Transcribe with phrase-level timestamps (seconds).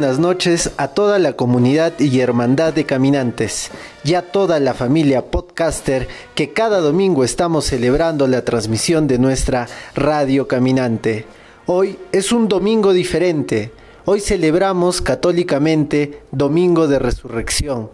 [0.00, 3.70] Buenas noches a toda la comunidad y hermandad de caminantes
[4.02, 9.68] y a toda la familia podcaster que cada domingo estamos celebrando la transmisión de nuestra
[9.94, 11.26] radio caminante.
[11.66, 13.72] Hoy es un domingo diferente.
[14.06, 17.90] Hoy celebramos católicamente Domingo de Resurrección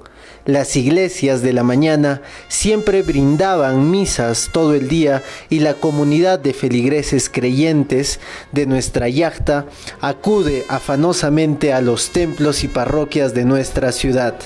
[0.46, 6.54] las iglesias de la mañana siempre brindaban misas todo el día y la comunidad de
[6.54, 8.20] feligreses creyentes
[8.52, 9.66] de nuestra yacta
[10.00, 14.36] acude afanosamente a los templos y parroquias de nuestra ciudad.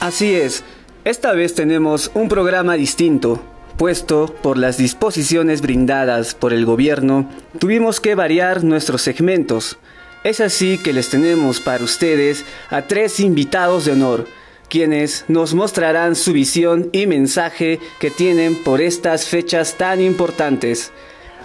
[0.00, 0.64] Así es,
[1.04, 3.40] esta vez tenemos un programa distinto.
[3.76, 9.78] Puesto por las disposiciones brindadas por el gobierno, tuvimos que variar nuestros segmentos.
[10.24, 14.26] Es así que les tenemos para ustedes a tres invitados de honor
[14.68, 20.92] quienes nos mostrarán su visión y mensaje que tienen por estas fechas tan importantes.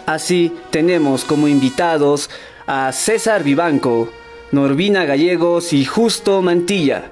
[0.05, 2.29] Así tenemos como invitados
[2.67, 4.09] a César Vivanco,
[4.51, 7.11] Norvina Gallegos y Justo Mantilla,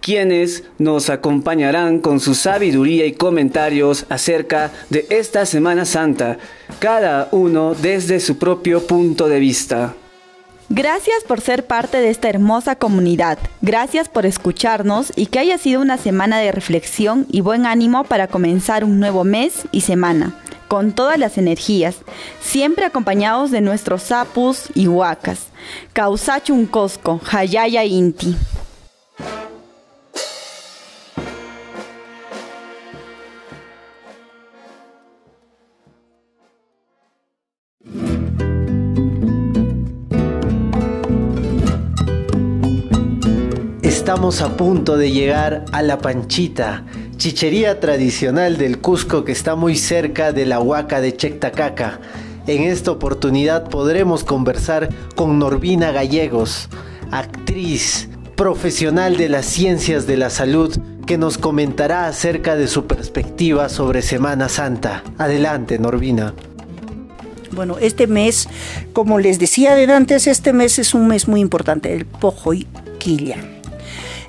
[0.00, 6.38] quienes nos acompañarán con su sabiduría y comentarios acerca de esta Semana Santa,
[6.78, 9.94] cada uno desde su propio punto de vista.
[10.70, 13.38] Gracias por ser parte de esta hermosa comunidad.
[13.62, 18.28] Gracias por escucharnos y que haya sido una semana de reflexión y buen ánimo para
[18.28, 20.34] comenzar un nuevo mes y semana,
[20.68, 21.96] con todas las energías,
[22.42, 25.46] siempre acompañados de nuestros sapus y huacas.
[25.94, 28.36] Causachun Cosco, Hayaya Inti.
[44.08, 46.86] Estamos a punto de llegar a La Panchita,
[47.18, 52.00] chichería tradicional del Cusco que está muy cerca de la Huaca de Chectacaca.
[52.46, 56.70] En esta oportunidad podremos conversar con Norvina Gallegos,
[57.10, 63.68] actriz, profesional de las ciencias de la salud, que nos comentará acerca de su perspectiva
[63.68, 65.04] sobre Semana Santa.
[65.18, 66.32] Adelante, Norvina.
[67.52, 68.48] Bueno, este mes,
[68.94, 72.66] como les decía de antes, este mes es un mes muy importante, el Pojo y
[72.98, 73.57] Quilla.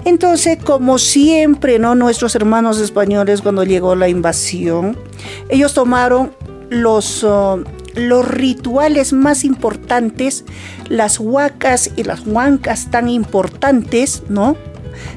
[0.06, 1.96] Entonces, como siempre, ¿no?
[1.96, 4.98] Nuestros hermanos españoles cuando llegó la invasión,
[5.50, 6.32] ellos tomaron
[6.70, 7.64] los, uh,
[7.96, 10.46] los rituales más importantes,
[10.88, 14.56] las huacas y las huancas tan importantes, ¿no?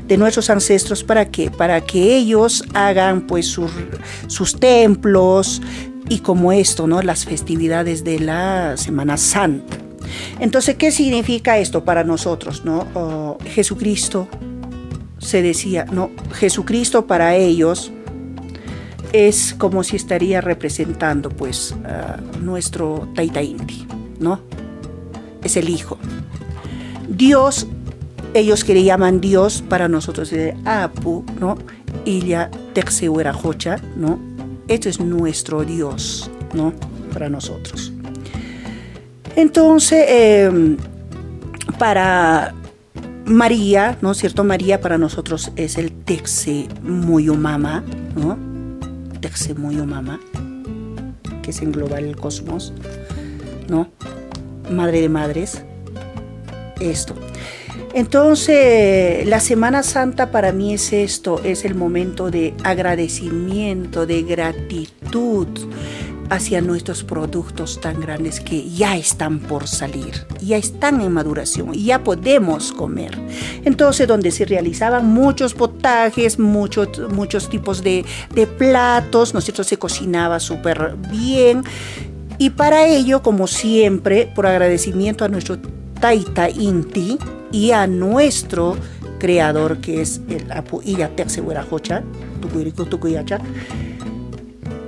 [0.06, 1.04] de nuestros ancestros.
[1.04, 3.70] Para que para que ellos hagan pues sus,
[4.26, 5.62] sus templos
[6.08, 9.76] y como esto no las festividades de la Semana Santa.
[10.40, 14.28] Entonces qué significa esto para nosotros no oh, Jesucristo
[15.22, 17.92] se decía, no, Jesucristo para ellos
[19.12, 21.74] es como si estaría representando pues
[22.40, 23.86] nuestro Taita Inti,
[24.18, 24.40] ¿no?
[25.44, 25.98] Es el Hijo.
[27.08, 27.66] Dios,
[28.34, 31.56] ellos que le llaman Dios, para nosotros es Apu, ¿no?
[32.04, 32.50] Illa
[33.42, 34.18] Hocha, ¿no?
[34.66, 36.72] Este es nuestro Dios, ¿no?
[37.12, 37.92] Para nosotros.
[39.36, 40.76] Entonces, em,
[41.78, 42.54] para
[43.24, 44.44] María, ¿no es cierto?
[44.44, 47.84] María para nosotros es el Texe Mama,
[48.16, 48.38] ¿no?
[49.20, 50.20] Texe Mama,
[51.42, 52.72] que es englobar el cosmos,
[53.68, 53.88] ¿no?
[54.70, 55.62] Madre de madres,
[56.80, 57.14] esto.
[57.94, 65.46] Entonces, la Semana Santa para mí es esto, es el momento de agradecimiento, de gratitud,
[66.32, 71.84] hacia nuestros productos tan grandes que ya están por salir, ya están en maduración y
[71.84, 73.18] ya podemos comer.
[73.64, 80.40] Entonces, donde se realizaban muchos potajes, muchos, muchos tipos de, de platos, nosotros se cocinaba
[80.40, 81.64] súper bien.
[82.38, 85.58] Y para ello, como siempre, por agradecimiento a nuestro
[86.00, 87.18] Taita Inti
[87.52, 88.76] y a nuestro
[89.18, 91.10] creador que es el Apu Iya
[91.68, 92.02] Jocha,
[92.40, 93.38] Tukuyacha,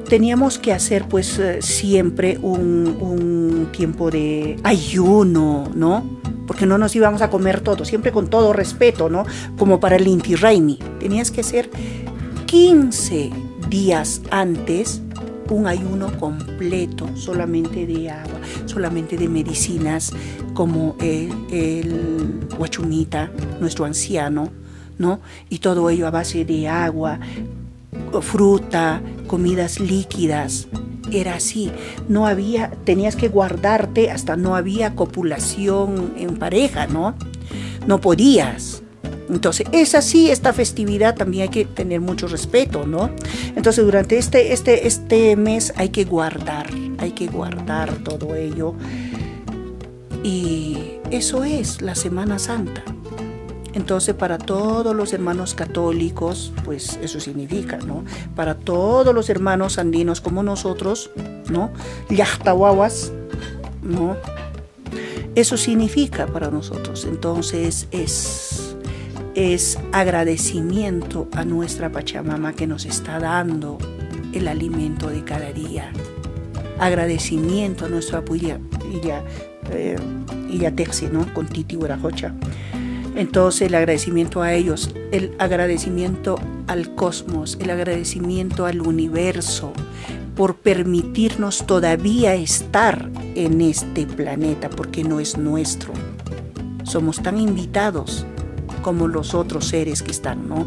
[0.08, 6.04] teníamos que hacer pues eh, siempre un, tiempo de ayuno, ¿no?
[6.46, 9.24] Porque no nos íbamos a comer todo, siempre con todo respeto, ¿no?
[9.58, 10.78] Como para el Inti Raimi.
[11.00, 11.70] Tenías que hacer
[12.46, 13.30] 15
[13.68, 15.00] días antes
[15.50, 20.12] un ayuno completo, solamente de agua, solamente de medicinas,
[20.52, 23.30] como el, el huachunita,
[23.60, 24.50] nuestro anciano,
[24.98, 25.20] ¿no?
[25.50, 27.18] Y todo ello a base de agua,
[28.22, 30.68] fruta, comidas líquidas.
[31.12, 31.70] Era así,
[32.08, 37.14] no había, tenías que guardarte hasta no había copulación en pareja, ¿no?
[37.86, 38.82] No podías.
[39.28, 43.10] Entonces, es así, esta festividad también hay que tener mucho respeto, ¿no?
[43.56, 46.68] Entonces, durante este, este, este mes hay que guardar,
[46.98, 48.74] hay que guardar todo ello.
[50.22, 50.78] Y
[51.10, 52.82] eso es la Semana Santa.
[53.74, 58.04] Entonces, para todos los hermanos católicos, pues eso significa, ¿no?
[58.36, 61.10] Para todos los hermanos andinos como nosotros,
[61.50, 61.72] ¿no?
[62.08, 63.12] Yahtahuahuas,
[63.82, 64.16] ¿no?
[65.34, 67.04] Eso significa para nosotros.
[67.04, 68.76] Entonces, es,
[69.34, 73.78] es agradecimiento a nuestra Pachamama que nos está dando
[74.32, 75.90] el alimento de cada día.
[76.78, 78.60] Agradecimiento a nuestra Apuya,
[79.72, 79.96] eh,
[81.12, 81.34] ¿no?
[81.34, 82.34] Con Titi Huarajocha
[83.14, 89.72] entonces el agradecimiento a ellos, el agradecimiento al cosmos, el agradecimiento al universo
[90.34, 95.92] por permitirnos todavía estar en este planeta, porque no es nuestro.
[96.82, 98.26] Somos tan invitados
[98.82, 100.66] como los otros seres que están, ¿no?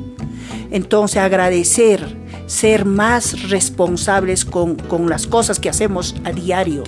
[0.72, 6.84] Entonces agradecer, ser más responsables con, con las cosas que hacemos a diario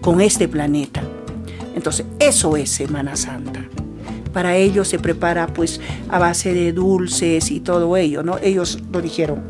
[0.00, 1.02] con este planeta.
[1.74, 3.68] Entonces eso es Semana Santa
[4.34, 8.36] para ellos se prepara pues a base de dulces y todo ello, ¿no?
[8.42, 9.42] Ellos lo dijeron.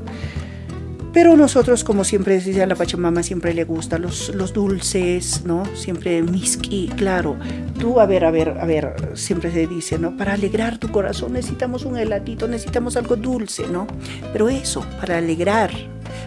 [1.14, 5.62] Pero nosotros, como siempre decía la Pachamama, siempre le gustan los, los dulces, ¿no?
[5.76, 7.36] Siempre miski, claro.
[7.78, 10.16] Tú, a ver, a ver, a ver, siempre se dice, ¿no?
[10.16, 13.86] Para alegrar tu corazón necesitamos un heladito, necesitamos algo dulce, ¿no?
[14.32, 15.70] Pero eso, para alegrar,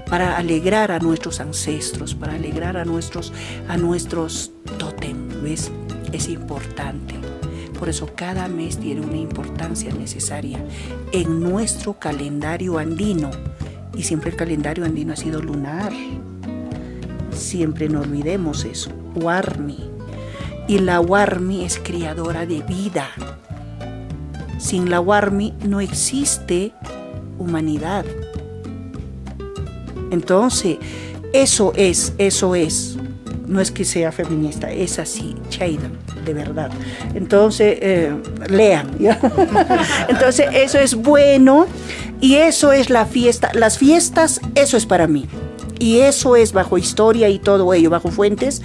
[0.10, 3.34] para alegrar a nuestros ancestros, para alegrar a nuestros,
[3.68, 4.54] a nuestros
[5.44, 5.70] ¿ves?
[6.14, 7.27] Es importante.
[7.78, 10.60] Por eso cada mes tiene una importancia necesaria
[11.12, 13.30] en nuestro calendario andino.
[13.96, 15.92] Y siempre el calendario andino ha sido lunar.
[17.32, 18.92] Siempre no olvidemos eso.
[19.16, 19.90] Warmi.
[20.68, 23.08] Y la Warmi es criadora de vida.
[24.58, 26.74] Sin la Warmi no existe
[27.38, 28.06] humanidad.
[30.12, 30.78] Entonces,
[31.34, 32.98] eso es, eso es.
[33.48, 35.90] No es que sea feminista, es así, Chaida
[36.28, 36.70] de verdad.
[37.16, 38.14] Entonces, eh,
[38.50, 38.92] lean.
[40.08, 41.66] Entonces, eso es bueno
[42.22, 43.50] y eso es la fiesta.
[43.54, 45.28] Las fiestas, eso es para mí.
[45.80, 48.62] Y eso es bajo historia y todo ello, bajo fuentes.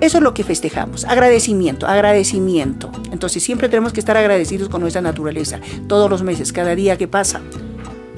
[0.00, 1.04] Eso es lo que festejamos.
[1.04, 2.90] Agradecimiento, agradecimiento.
[3.10, 5.60] Entonces siempre tenemos que estar agradecidos con nuestra naturaleza.
[5.88, 7.40] Todos los meses, cada día que pasa.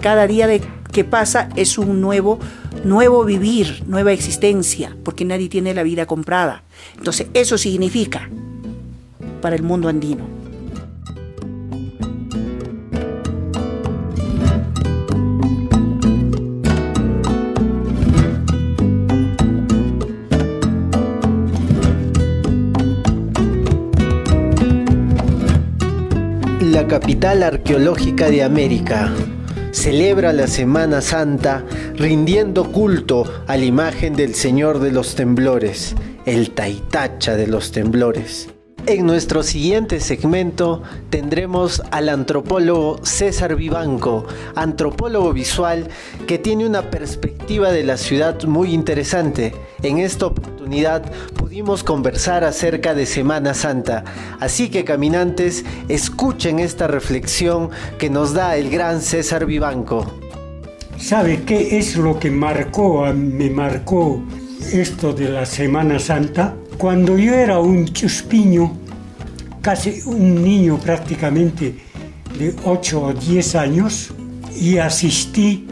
[0.02, 0.62] Cada día de,
[0.92, 2.38] que pasa es un nuevo,
[2.84, 6.62] nuevo vivir, nueva existencia, porque nadie tiene la vida comprada.
[6.96, 8.28] Entonces eso significa
[9.40, 10.40] para el mundo andino.
[26.61, 29.12] La capital arqueológica de América
[29.72, 31.64] celebra la Semana Santa
[31.94, 35.94] rindiendo culto a la imagen del Señor de los Temblores,
[36.26, 38.49] el Taitacha de los Temblores.
[38.87, 45.89] En nuestro siguiente segmento tendremos al antropólogo César Vivanco, antropólogo visual
[46.27, 49.55] que tiene una perspectiva de la ciudad muy interesante.
[49.82, 50.59] En esta oportunidad
[51.34, 54.05] pudimos conversar acerca de Semana Santa,
[54.39, 60.06] así que caminantes, escuchen esta reflexión que nos da el gran César Vivanco.
[60.96, 64.22] ¿Sabe qué es lo que marcó, me marcó
[64.72, 66.55] esto de la Semana Santa?
[66.79, 68.77] Cuando yo era un chuspiño,
[69.60, 71.74] casi un niño prácticamente
[72.39, 74.12] de 8 o 10 años,
[74.55, 75.67] y asistí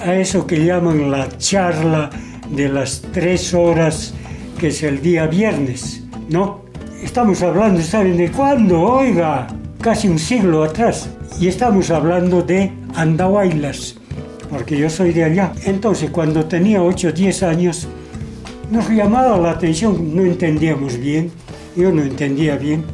[0.00, 2.10] a eso que llaman la charla
[2.50, 4.14] de las tres horas,
[4.58, 6.62] que es el día viernes, ¿no?
[7.00, 8.80] Estamos hablando, ¿saben de cuándo?
[8.80, 9.46] Oiga,
[9.80, 11.08] casi un siglo atrás.
[11.40, 13.96] Y estamos hablando de Andahuaylas,
[14.50, 15.52] porque yo soy de allá.
[15.64, 17.86] Entonces, cuando tenía 8 o 10 años,
[18.70, 21.30] nos llamaba la atención, no entendíamos bien,
[21.76, 22.84] yo no entendía bien,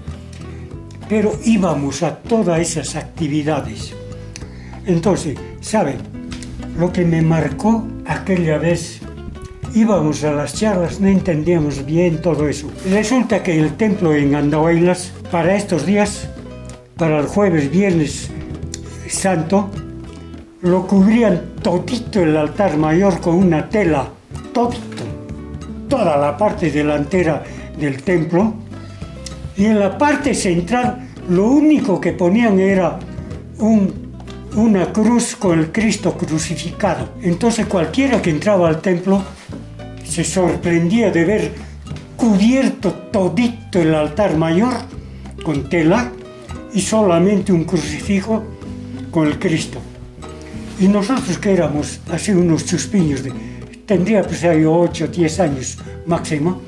[1.08, 3.94] pero íbamos a todas esas actividades.
[4.84, 5.96] Entonces, ¿saben?
[6.78, 9.00] Lo que me marcó aquella vez,
[9.74, 12.70] íbamos a las charlas, no entendíamos bien todo eso.
[12.88, 16.28] Resulta que el templo en Andahuaylas, para estos días,
[16.96, 18.30] para el jueves, viernes
[19.08, 19.70] santo,
[20.62, 24.08] lo cubrían todito el altar mayor con una tela,
[24.52, 25.04] todito
[25.88, 27.42] toda la parte delantera
[27.78, 28.54] del templo
[29.56, 32.98] y en la parte central lo único que ponían era
[33.58, 37.10] una cruz con el Cristo crucificado.
[37.22, 39.22] Entonces cualquiera que entraba al templo
[40.04, 41.52] se sorprendía de ver
[42.16, 44.74] cubierto todito el altar mayor
[45.42, 46.12] con tela
[46.72, 48.44] y solamente un crucifijo
[49.10, 49.78] con el Cristo.
[50.80, 53.32] Y nosotros que éramos así unos chuspiños de
[53.86, 56.60] tendría pues ahí 8 o 10 años máximo,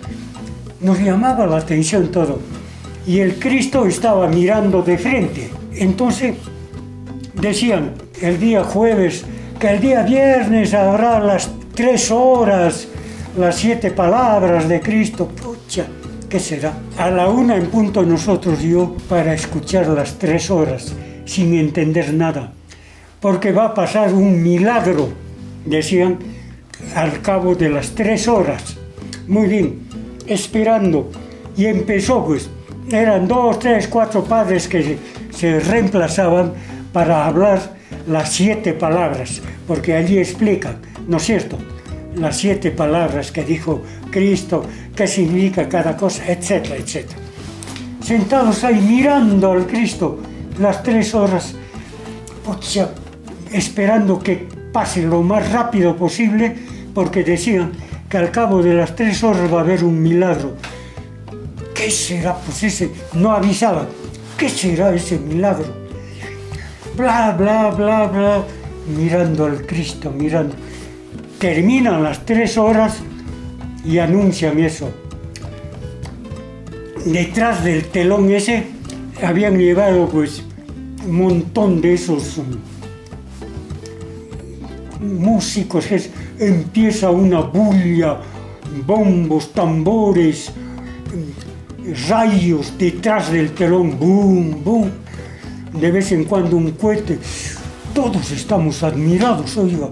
[0.81, 2.39] nos llamaba la atención todo.
[3.07, 6.37] Y el Cristo estaba mirando de frente, Entonces
[7.35, 9.25] decían el día jueves
[9.61, 12.89] que el día viernes habrá las tres horas,
[13.37, 15.29] las siete palabras de Cristo.
[15.29, 15.87] Pucha,
[16.29, 16.73] ¿qué será?
[16.97, 22.53] A la una en punto nosotros yo para escuchar las tres horas sin entender nada.
[23.21, 25.09] Porque va a pasar un milagro,
[25.65, 26.19] decían,
[26.95, 28.77] al cabo de las tres horas.
[29.27, 29.89] Muy bien,
[30.27, 31.11] esperando.
[31.57, 32.49] Y empezó pues,
[32.91, 34.99] eran dos, tres, cuatro padres que
[35.31, 36.53] se, reemplazaban
[36.93, 37.77] para hablar
[38.07, 40.77] las siete palabras, porque allí explican,
[41.09, 41.59] ¿no es cierto?
[42.17, 47.19] Las siete palabras que dijo Cristo, qué significa cada cosa, etcétera, etcétera.
[48.03, 50.19] Sentados ahí mirando al Cristo
[50.59, 51.55] las tres horas,
[52.45, 52.91] pucha,
[53.53, 56.57] esperando que pase lo más rápido posible,
[56.95, 57.73] porque decían
[58.09, 60.57] que al cabo de las tres horas va a haber un milagro.
[61.75, 62.35] ¿Qué será?
[62.37, 63.87] Pues ese, no avisaban.
[64.39, 65.87] ¿Qué será ese milagro?
[66.97, 68.45] bla, bla, bla, bla,
[68.97, 70.55] mirando al Cristo, mirando.
[71.39, 72.99] Terminan las tres horas
[73.85, 74.91] y anuncian eso.
[77.05, 78.65] Detrás del telón ese
[79.23, 80.43] habían llevado pues
[81.07, 82.47] un montón de esos um,
[85.01, 88.19] músicos, es, empieza una bulla,
[88.87, 90.51] bombos, tambores,
[92.09, 94.91] rayos detrás del telón, boom, boom
[95.81, 97.19] de vez en cuando un cohete.
[97.95, 99.89] Todos estamos admirados, oiga.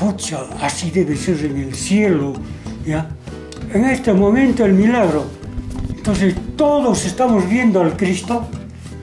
[0.00, 2.32] Pucha, así debe ser en el cielo.
[2.86, 3.06] ¿ya?
[3.74, 5.26] En este momento el milagro.
[5.94, 8.48] Entonces todos estamos viendo al Cristo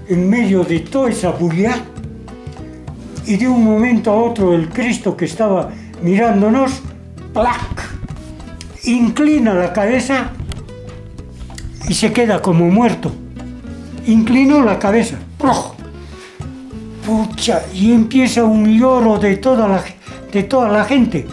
[0.09, 1.75] en medio de toda esa bulla.
[3.27, 5.69] Y de un momento a otro el Cristo que estaba
[6.01, 6.81] mirándonos,
[7.31, 7.95] ¡plac!
[8.85, 10.31] Inclina la cabeza
[11.87, 13.11] y se queda como muerto.
[14.07, 15.17] Inclinó la cabeza.
[17.05, 19.83] Pucha, y empieza un lloro de toda, la,
[20.31, 21.25] de toda la gente.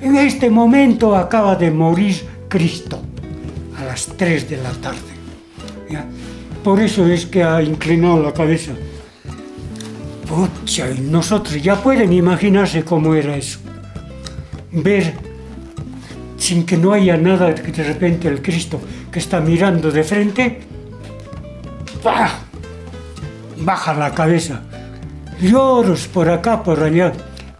[0.00, 2.16] En este momento acaba de morir
[2.48, 3.00] Cristo
[3.78, 5.14] a las 3 de la tarde.
[6.62, 8.72] Por eso es que ha inclinado la cabeza.
[10.26, 13.58] Pucha, y nosotros ya pueden imaginarse cómo era eso.
[14.72, 15.12] Ver
[16.38, 18.80] sin que no haya nada, que de repente el Cristo
[19.12, 20.60] que está mirando de frente,
[22.02, 22.44] ¡pah!
[23.58, 24.62] baja la cabeza.
[25.40, 27.12] Lloros por acá, por allá.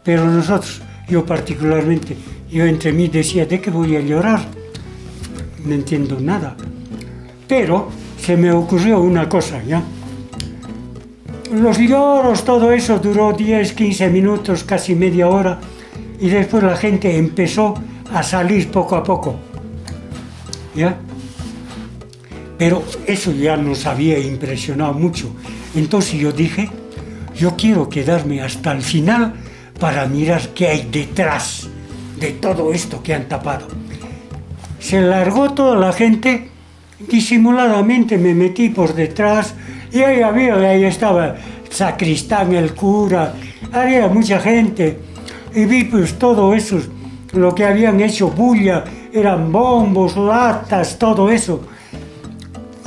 [0.05, 2.17] Pero nosotros, yo particularmente,
[2.51, 4.45] yo entre mí decía, ¿de qué voy a llorar?
[5.65, 6.57] No entiendo nada.
[7.49, 7.89] Pero
[8.21, 9.83] se me ocurrió una cosa, ¿ya?
[11.53, 15.59] Los lloros, todo eso duró 10, 15 minutos, casi media hora,
[16.21, 17.75] y después la gente empezó
[18.13, 19.37] a salir poco a poco.
[20.75, 20.97] ¿Ya?
[22.59, 25.31] Pero eso ya nos había impresionado mucho.
[25.75, 26.71] Entonces yo dije,
[27.37, 29.35] yo quiero quedarme hasta el final
[29.85, 31.69] para mirar qué hay detrás
[32.19, 33.69] de todo esto que han tapado.
[34.79, 36.49] Se largó toda la gente,
[37.07, 39.55] disimuladamente me metí por detrás
[39.93, 41.37] y ahí había, ahí estaba
[41.69, 43.35] sacristán, el cura,
[43.73, 45.01] había mucha gente
[45.55, 46.81] y vi pues todo eso,
[47.35, 51.61] lo que habían hecho bulla, eran bombos, latas, todo eso.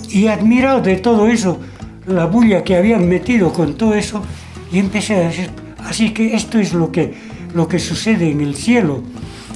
[0.09, 1.59] Y admirado de todo eso,
[2.07, 4.23] la bulla que habían metido con todo eso
[4.71, 7.13] y empecé a decir, así que esto es lo que,
[7.53, 9.01] lo que sucede en el cielo.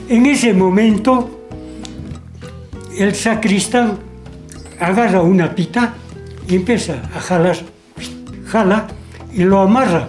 [0.08, 1.48] En ese momento,
[2.98, 3.98] el sacristán
[4.80, 5.94] agarra una pita
[6.48, 7.58] y empieza a jalar,
[8.48, 8.88] jala
[9.34, 10.08] y lo amarra.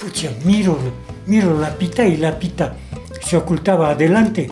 [0.00, 0.78] Pucha, miro,
[1.26, 2.74] miro la pita y la pita
[3.22, 4.50] se ocultaba adelante.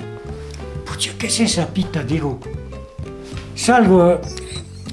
[0.87, 2.03] Pucha, ¿qué es esa pita?
[2.03, 2.41] Digo,
[3.55, 4.21] salgo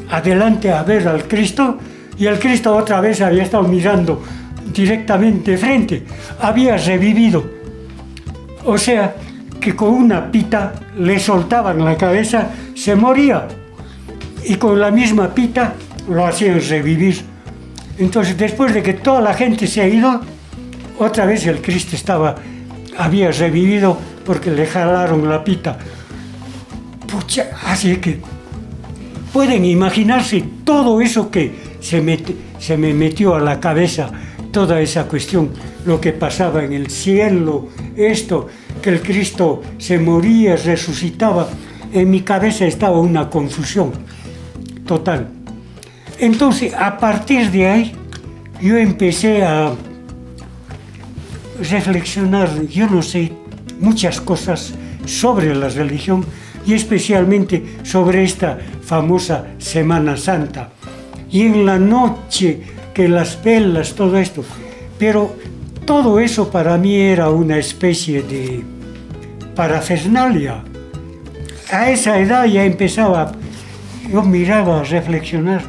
[0.10, 1.78] adelante a ver al Cristo
[2.18, 4.22] y el Cristo otra vez había estado mirando
[4.74, 6.04] directamente frente,
[6.42, 7.44] había revivido.
[8.66, 9.16] O sea,
[9.60, 13.48] que con una pita le soltaban la cabeza, se moría.
[14.46, 15.74] Y con la misma pita
[16.10, 17.22] lo hacían revivir.
[17.98, 20.22] Entonces, después de que toda la gente se ha ido,
[20.98, 22.36] otra vez el Cristo estaba,
[22.98, 25.78] había revivido porque le jalaron la pita.
[27.08, 28.20] Pucha, así que
[29.34, 32.04] Pueden imaginarse todo eso que se
[32.58, 34.10] se me metió a la cabeza,
[34.52, 35.50] toda esa cuestión,
[35.86, 38.48] lo que pasaba en el cielo, esto,
[38.82, 41.50] que el Cristo se moría, resucitaba.
[41.92, 43.92] En mi cabeza estaba una confusión
[44.86, 45.30] total.
[46.20, 47.96] Entonces, a partir de ahí,
[48.62, 49.74] yo empecé a
[51.70, 53.32] reflexionar, yo no sé,
[53.80, 54.74] muchas cosas
[55.06, 56.26] sobre la religión
[56.66, 60.72] y especialmente sobre esta famosa Semana Santa.
[61.32, 62.62] Y en la noche
[63.00, 64.44] que las velas, todo esto.
[64.98, 65.34] Pero
[65.86, 68.62] todo eso para mí era una especie de
[69.56, 70.62] parafernalia.
[71.72, 73.32] A esa edad ya empezaba,
[74.12, 75.62] yo miraba a reflexionar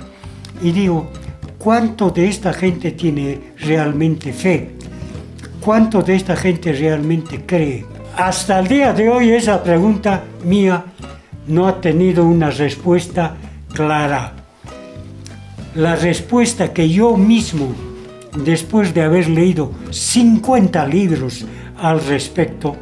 [0.61, 1.09] y digo,
[1.57, 4.71] ¿cuánto de esta gente tiene realmente fe?
[5.61, 7.87] ¿Cuánto de esta gente realmente cree?
[8.17, 10.85] Hasta el día de hoy esa pregunta mía
[11.47, 13.37] no ha tenido una respuesta
[13.73, 14.40] clara.
[15.75, 17.73] La respuesta que yo mismo,
[18.45, 21.45] después de haber leído 50 libros
[21.79, 22.75] al respecto,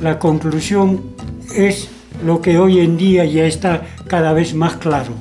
[0.00, 1.02] la conclusión
[1.54, 1.88] es
[2.24, 5.14] lo que hoy en día ya está cada vez más claro.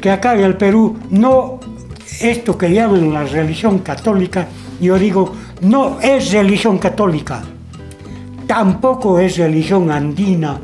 [0.00, 1.58] Que acá el Perú no
[2.20, 4.46] esto que llaman la religión católica,
[4.80, 7.42] yo digo, no es religión católica,
[8.46, 10.60] tampoco es religión andina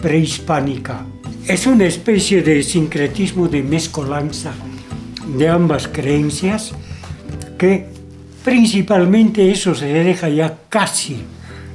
[0.00, 1.09] prehispánica.
[1.50, 4.52] Es una especie de sincretismo, de mezcolanza
[5.36, 6.70] de ambas creencias
[7.58, 7.88] que
[8.44, 11.16] principalmente eso se deja ya casi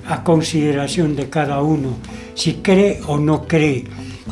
[0.08, 1.98] a consideración de cada uno,
[2.36, 3.84] si cree o no cree.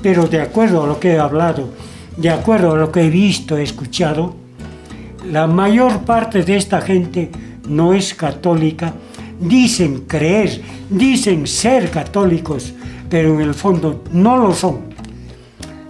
[0.01, 1.73] Pero de acuerdo a lo que he hablado,
[2.15, 4.33] de acuerdo a lo que he visto, he escuchado,
[5.29, 7.29] la mayor parte de esta gente
[7.67, 8.93] no es católica,
[9.41, 12.71] dicen creer, dicen ser católicos,
[13.09, 14.92] pero en el fondo no lo son.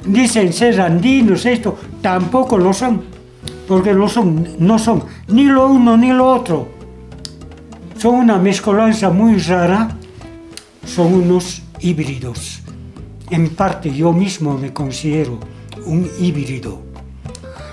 [0.06, 3.02] Dicen ser andinos, esto, tampoco lo son,
[3.68, 6.68] porque lo son, no son ni lo uno ni lo otro.
[7.98, 9.96] Son una mezcolanza muy rara,
[10.86, 12.62] son unos híbridos.
[13.30, 15.40] En parte yo mismo me considero
[15.86, 16.82] un híbrido.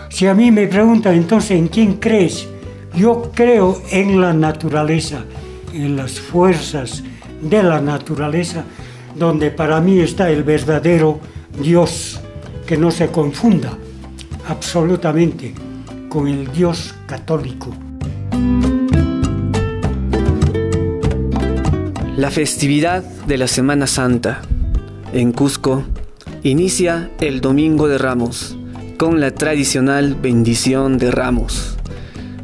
[0.09, 2.46] Si a mí me preguntan entonces en quién crees,
[2.94, 5.24] yo creo en la naturaleza,
[5.72, 7.02] en las fuerzas
[7.40, 8.64] de la naturaleza,
[9.14, 11.20] donde para mí está el verdadero
[11.61, 12.19] Dios,
[12.70, 13.76] que no se confunda
[14.46, 15.52] absolutamente
[16.09, 17.74] con el Dios católico.
[22.16, 24.42] La festividad de la Semana Santa
[25.12, 25.83] en Cusco
[26.44, 28.56] inicia el Domingo de Ramos
[28.98, 31.76] con la tradicional bendición de ramos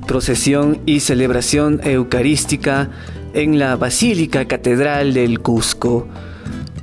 [0.08, 2.90] procesión y celebración eucarística
[3.32, 6.08] en la Basílica Catedral del Cusco.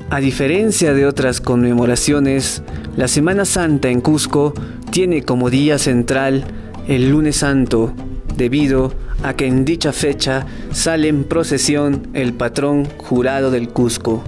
[0.09, 2.63] A diferencia de otras conmemoraciones,
[2.95, 4.53] la Semana Santa en Cusco
[4.91, 6.43] tiene como día central
[6.87, 7.93] el lunes santo,
[8.35, 14.23] debido a que en dicha fecha sale en procesión el patrón jurado del Cusco,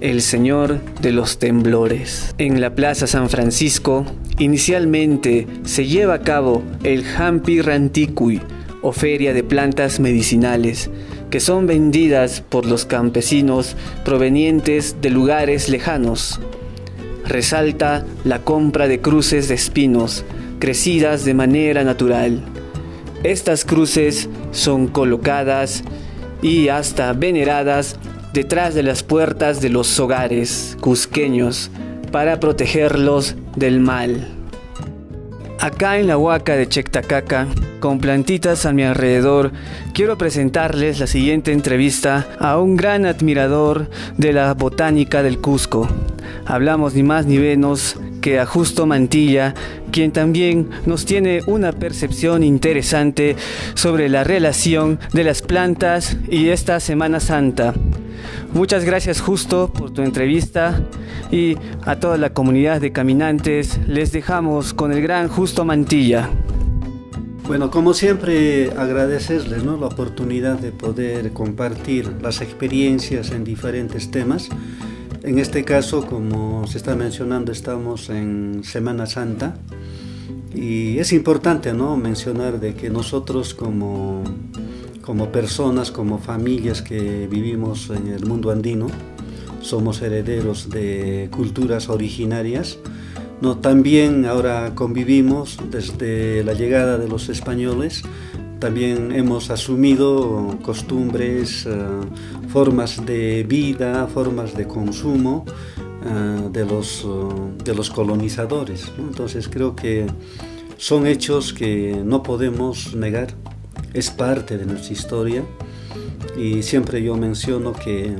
[0.00, 2.34] el Señor de los Temblores.
[2.38, 4.04] En la Plaza San Francisco
[4.38, 8.42] Inicialmente se lleva a cabo el Hampi Ranticui
[8.82, 10.90] o feria de plantas medicinales
[11.30, 16.38] que son vendidas por los campesinos provenientes de lugares lejanos.
[17.28, 20.24] Resalta la compra de cruces de espinos
[20.58, 22.42] crecidas de manera natural.
[23.22, 25.82] Estas cruces son colocadas
[26.42, 27.96] y hasta veneradas
[28.32, 31.70] detrás de las puertas de los hogares cusqueños
[32.12, 34.28] para protegerlos del mal.
[35.58, 37.48] Acá en la huaca de Chectacaca,
[37.80, 39.52] con plantitas a mi alrededor,
[39.94, 45.88] quiero presentarles la siguiente entrevista a un gran admirador de la botánica del Cusco.
[46.44, 49.54] Hablamos ni más ni menos que a Justo Mantilla,
[49.92, 53.36] quien también nos tiene una percepción interesante
[53.74, 57.74] sobre la relación de las plantas y esta Semana Santa.
[58.52, 60.80] Muchas gracias Justo por tu entrevista
[61.30, 66.30] y a toda la comunidad de caminantes les dejamos con el gran Justo Mantilla.
[67.46, 69.76] Bueno, como siempre agradecerles ¿no?
[69.76, 74.48] la oportunidad de poder compartir las experiencias en diferentes temas.
[75.26, 79.56] En este caso, como se está mencionando, estamos en Semana Santa
[80.54, 81.96] y es importante ¿no?
[81.96, 84.22] mencionar de que nosotros como
[85.02, 88.86] como personas, como familias que vivimos en el mundo andino,
[89.62, 92.78] somos herederos de culturas originarias.
[93.40, 98.04] No, también ahora convivimos desde la llegada de los españoles,
[98.58, 101.76] también hemos asumido costumbres, eh,
[102.48, 105.44] formas de vida, formas de consumo
[106.04, 108.92] eh, de, los, eh, de los colonizadores.
[108.98, 110.06] Entonces creo que
[110.78, 113.28] son hechos que no podemos negar
[113.94, 115.42] es parte de nuestra historia
[116.36, 118.14] y siempre yo menciono que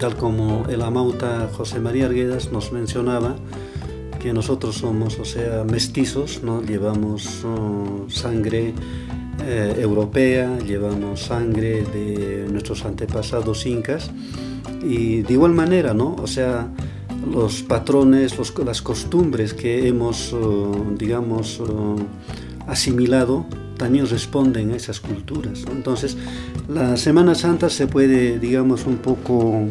[0.00, 3.36] tal como el amauta José María Arguedas nos mencionaba,
[4.20, 6.62] que nosotros somos, o sea, mestizos, ¿no?
[6.62, 8.74] llevamos oh, sangre
[9.44, 14.10] eh, europea, llevamos sangre de nuestros antepasados incas
[14.82, 16.16] y de igual manera, ¿no?
[16.16, 16.68] O sea,
[17.30, 20.34] los patrones, las costumbres que hemos,
[20.98, 21.60] digamos,
[22.66, 25.64] asimilado también responden a esas culturas.
[25.70, 26.16] Entonces,
[26.68, 29.66] la Semana Santa se puede, digamos, un poco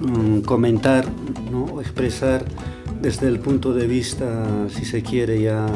[0.00, 1.04] mm, comentar
[1.52, 2.44] o expresar
[3.02, 5.66] desde el punto de vista, si se quiere, ya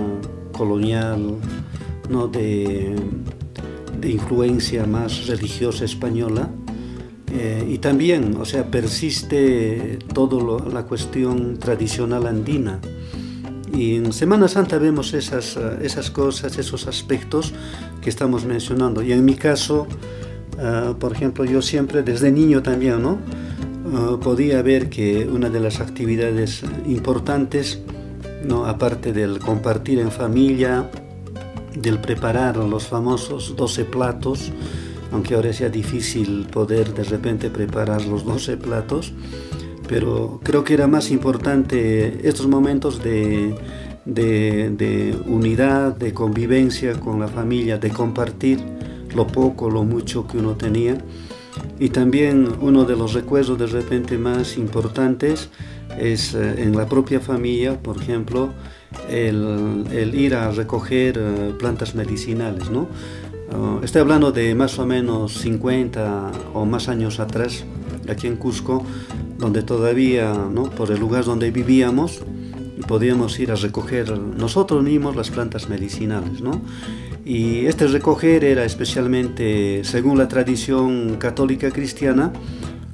[0.52, 1.36] colonial,
[2.08, 2.28] ¿no?
[2.28, 2.96] de,
[4.02, 6.50] influencia más religiosa española.
[7.32, 12.80] Eh, y también, o sea, persiste toda la cuestión tradicional andina.
[13.72, 17.52] Y en Semana Santa vemos esas, esas cosas, esos aspectos
[18.00, 19.02] que estamos mencionando.
[19.02, 19.86] Y en mi caso,
[20.58, 23.18] eh, por ejemplo, yo siempre desde niño también, ¿no?
[23.88, 27.80] Eh, podía ver que una de las actividades importantes,
[28.44, 28.66] ¿no?
[28.66, 30.90] aparte del compartir en familia,
[31.80, 34.52] del preparar los famosos 12 platos,
[35.12, 39.12] aunque ahora sea difícil poder de repente preparar los 12 platos,
[39.88, 43.54] pero creo que era más importante estos momentos de,
[45.26, 48.60] unidad, de convivencia con la familia, de compartir
[49.14, 50.98] lo poco, lo mucho que uno tenía.
[51.80, 55.48] Y también uno de los recuerdos de repente más importantes
[55.98, 58.50] es eh, en la propia familia, por ejemplo,
[59.08, 62.70] el, ir a recoger eh, plantas medicinales.
[62.70, 62.88] ¿no?
[63.52, 67.64] Ah, estoy hablando de más o menos 50 o más años atrás,
[68.08, 68.84] aquí en Cusco,
[69.38, 70.70] donde todavía, ¿no?
[70.70, 72.22] por el lugar donde vivíamos,
[72.86, 76.40] podíamos ir a recoger nosotros mismos las plantas medicinales.
[76.40, 76.62] ¿no?
[77.24, 82.32] Y este recoger era especialmente, según la tradición católica cristiana,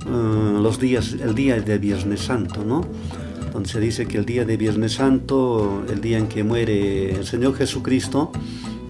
[0.07, 2.85] eh, los días, el día de Viernes Santo, ¿no?
[3.55, 7.25] Donde se dice que el día de Viernes Santo, el día en que muere el
[7.25, 8.33] Señor Jesucristo,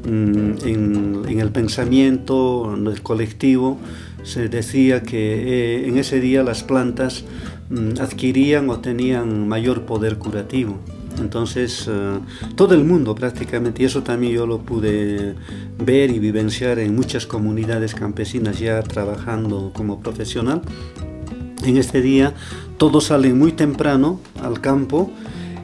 [0.09, 3.79] mm, en, el pensamiento, en el colectivo,
[4.23, 7.25] se decía que eh, en ese día las plantas
[7.69, 10.79] mm, adquirían o tenían mayor poder curativo.
[11.21, 12.19] Entonces, eh,
[12.57, 15.35] todo el mundo prácticamente, y eso también yo lo pude
[15.79, 20.63] ver y vivenciar en muchas comunidades campesinas ya trabajando como profesional,
[21.65, 22.35] en este día
[22.77, 25.11] todos salen muy temprano al campo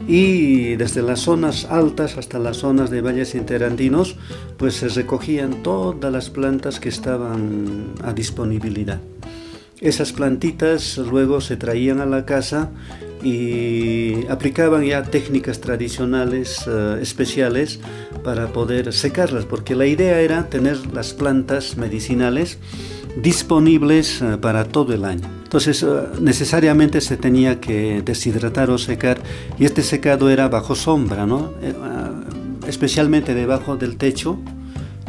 [0.07, 4.16] y desde las zonas altas hasta las zonas de valles interandinos
[4.57, 9.01] pues se recogían todas las plantas que estaban a disponibilidad.
[9.81, 12.70] Esas plantitas luego se traían a la casa
[13.23, 17.81] y aplicaban ya técnicas tradicionales eh, especiales
[18.23, 22.59] para poder secarlas, porque la idea era tener las plantas medicinales
[23.16, 25.29] disponibles eh, para todo el año.
[25.42, 25.87] Entonces eh,
[26.20, 29.18] necesariamente se tenía que deshidratar o secar
[29.59, 31.53] y este secado era bajo sombra, ¿no?
[31.62, 31.75] Eh,
[32.66, 34.38] especialmente debajo del techo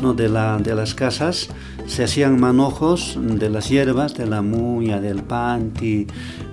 [0.02, 0.14] ¿no?
[0.14, 1.50] de, la, de las casas
[1.86, 6.08] se hacían manojos de las hierbas, de la muña, del panti,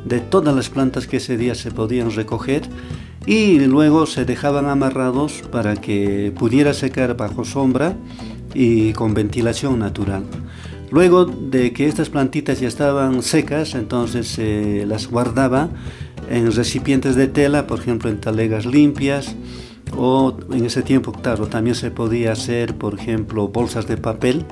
[0.04, 2.62] de todas las plantas que ese día se podían recoger
[3.26, 7.94] y luego se dejaban amarrados para que pudiera secar bajo sombra
[8.54, 10.24] y con ventilación natural.
[10.90, 15.68] Luego de que estas plantitas ya estaban secas, entonces se las guardaba
[16.30, 19.34] en recipientes de tela, por ejemplo en talegas limpias,
[19.96, 24.44] o en ese tiempo, claro, también se podía hacer, por ejemplo, bolsas de papel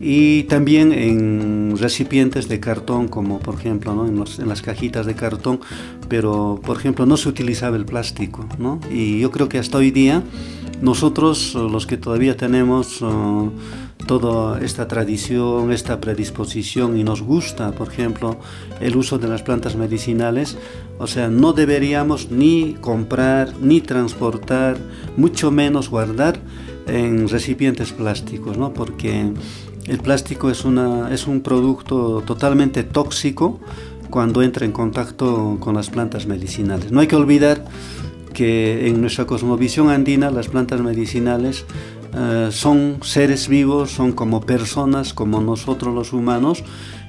[0.00, 5.60] y también en recipientes de cartón, como por ejemplo en, las cajitas de cartón,
[6.08, 8.46] pero por ejemplo no se utilizaba el plástico.
[8.58, 8.80] ¿no?
[8.90, 10.22] Y yo creo que hasta hoy día
[10.82, 13.02] nosotros, los que todavía tenemos
[14.06, 18.36] toda esta tradición, esta predisposición y nos gusta, por ejemplo,
[18.80, 20.58] el uso de las plantas medicinales,
[20.98, 24.76] o sea, no deberíamos ni comprar, ni transportar,
[25.16, 26.38] mucho menos guardar
[26.86, 28.74] en recipientes plásticos, ¿no?
[28.74, 29.32] Porque
[29.86, 33.60] el plástico es, una, es un producto totalmente tóxico
[34.10, 36.92] cuando entra en contacto con las plantas medicinales.
[36.92, 37.64] No hay que olvidar
[38.32, 41.64] que en nuestra cosmovisión andina las plantas medicinales
[42.16, 46.62] eh, son seres vivos, son como personas, como nosotros los humanos,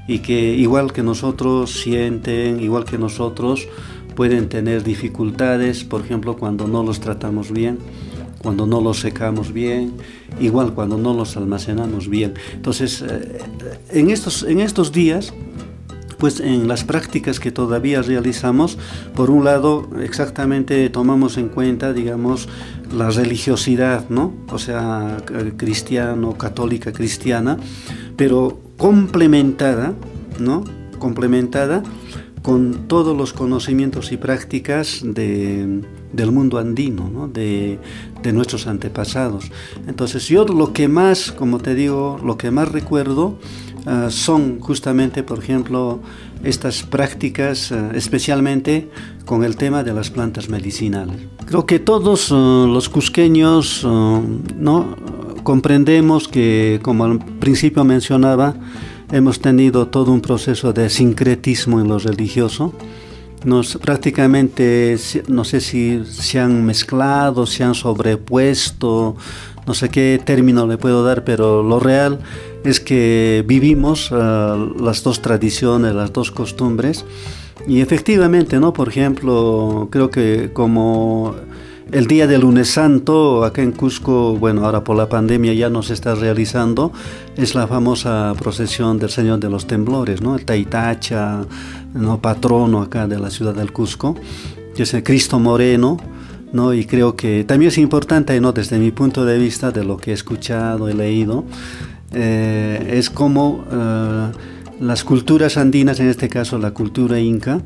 [0.08, 3.68] y que igual que nosotros sienten, igual que nosotros
[4.16, 7.80] pueden tener dificultades, por ejemplo, cuando no los tratamos bien,
[8.42, 9.94] cuando no los secamos bien,
[10.40, 12.34] igual cuando no los almacenamos bien.
[12.54, 13.40] Entonces, eh,
[13.90, 15.34] en, estos, en estos días,
[16.18, 18.78] pues en las prácticas que todavía realizamos,
[19.16, 22.48] por un lado, exactamente tomamos en cuenta, digamos,
[22.92, 24.34] la religiosidad, ¿no?
[24.50, 25.18] O sea,
[25.58, 27.58] cristiano, católica, cristiana,
[28.16, 29.94] pero complementada,
[30.40, 30.64] ¿no?
[31.00, 31.84] Complementada
[32.46, 37.28] con todos los conocimientos y prácticas del mundo andino, ¿no?
[37.28, 37.80] de,
[38.22, 39.52] de nuestros antepasados.
[39.88, 43.40] Entonces yo lo que más, como te digo, lo que más recuerdo
[43.86, 46.00] ah, son justamente, por ejemplo,
[46.44, 48.90] estas prácticas, ah, especialmente
[49.26, 51.18] con el tema de las plantas medicinales.
[51.46, 54.96] Creo que todos ah, los cusqueños no
[55.44, 58.56] comprendemos que, como al principio mencionaba,
[59.12, 62.74] hemos tenido todo un proceso de sincretismo en lo religioso
[63.46, 69.16] nos prácticamente, no sé si se han mezclado, se han sobrepuesto,
[69.68, 72.20] no sé qué término le puedo dar, pero lo real
[72.66, 77.06] es que vivimos ah, las dos tradiciones, las dos costumbres.
[77.68, 78.74] Y efectivamente, ¿no?
[78.74, 81.36] Por ejemplo, creo que como
[81.92, 85.84] el día del lunes santo, acá en Cusco, bueno, ahora por la pandemia ya no
[85.84, 86.92] se está realizando,
[87.38, 90.36] es la famosa procesión del Señor de los Temblores, ¿no?
[90.36, 91.46] El Taitacha,
[91.94, 92.20] ¿no?
[92.22, 94.16] patrono acá de la ciudad del Cusco,
[94.76, 95.98] que es el Cristo Moreno,
[96.54, 96.74] ¿no?
[96.74, 98.52] Y creo que también es importante, ¿no?
[98.52, 101.46] Desde mi punto de vista, de lo que he escuchado, he leído,
[102.14, 104.32] eh, es como eh,
[104.80, 107.62] las culturas andinas, en este caso la cultura inca,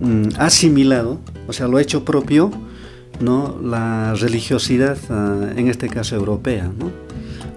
[0.00, 2.50] mm, asimilado, o sea, lo hecho propio,
[3.20, 3.58] ¿no?
[3.62, 6.70] la religiosidad, ah, en este caso europea.
[6.78, 6.90] ¿no?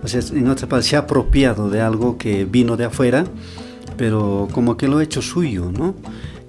[0.04, 3.26] O sea, en otras palabras, se ha apropiado de algo que vino de afuera,
[3.98, 5.72] pero como que lo ha hecho suyo.
[5.72, 5.96] ¿no?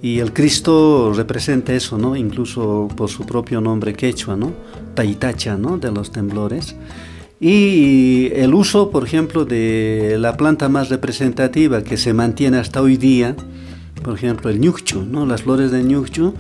[0.01, 2.17] Y el Cristo representa eso, ¿no?
[2.17, 4.53] incluso por su propio nombre quechua, ¿no?
[4.95, 5.79] Taitacha, ¿no?
[5.79, 6.75] de los temblores.
[7.45, 12.97] Y el uso, por ejemplo, de la planta más representativa que se mantiene hasta hoy
[12.97, 13.35] día,
[14.05, 15.27] por ejemplo, el ñuchu, ¿no?
[15.27, 16.35] las flores de ñuchu,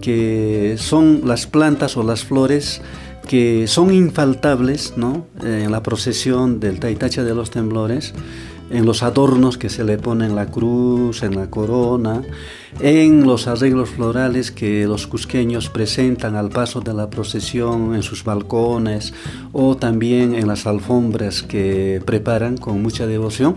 [0.00, 2.80] que son las plantas o las flores
[3.28, 5.26] que son infaltables ¿no?
[5.42, 8.14] en la procesión del Taitacha de los Temblores,
[8.70, 12.22] en los adornos que se le ponen en la cruz, en la corona,
[12.80, 18.24] en los arreglos florales que los cusqueños presentan al paso de la procesión en sus
[18.24, 19.14] balcones
[19.52, 23.56] o también en las alfombras que preparan con mucha devoción.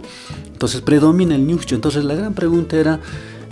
[0.51, 1.75] Entonces predomina el ñucho.
[1.75, 2.99] Entonces la gran pregunta era,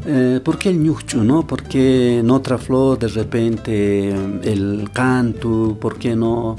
[0.06, 1.45] eh, ¿Por qué el ñuchu, no?
[1.45, 5.77] ¿Por qué en otra flor de repente el canto?
[5.82, 6.56] ¿Por qué no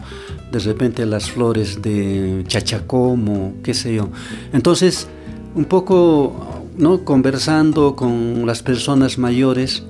[0.53, 3.55] de repente las flores de chachacomo?
[3.63, 4.11] ¿Qué sé yo?
[4.53, 5.09] Entonces,
[5.55, 7.05] un poco, ¿no?
[7.05, 9.83] Conversando con las personas mayores,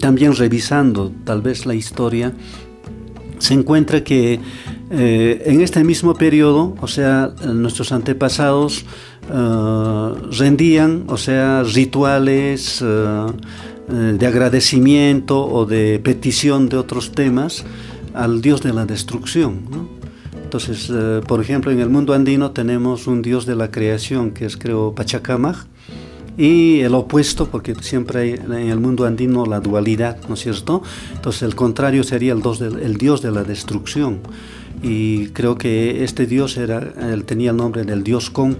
[0.00, 2.32] también revisando tal vez la historia,
[3.38, 4.38] se encuentra que
[4.90, 8.84] eh, en este mismo periodo, o sea, nuestros antepasados
[9.32, 13.26] eh, rendían, o sea, rituales eh,
[13.88, 17.64] de agradecimiento o de petición de otros temas
[18.14, 19.62] al dios de la destrucción.
[20.44, 20.92] Entonces,
[21.28, 24.94] por ejemplo, en el mundo andino tenemos un dios de la creación que es, creo,
[24.94, 25.66] Pachacamac,
[26.40, 30.82] y el opuesto, porque siempre hay en el mundo andino la dualidad, ¿no es cierto?
[31.12, 34.20] Entonces el contrario sería el, dios de la destrucción.
[34.82, 36.94] Y creo que este dios era,
[37.26, 38.56] tenía el nombre del dios Con.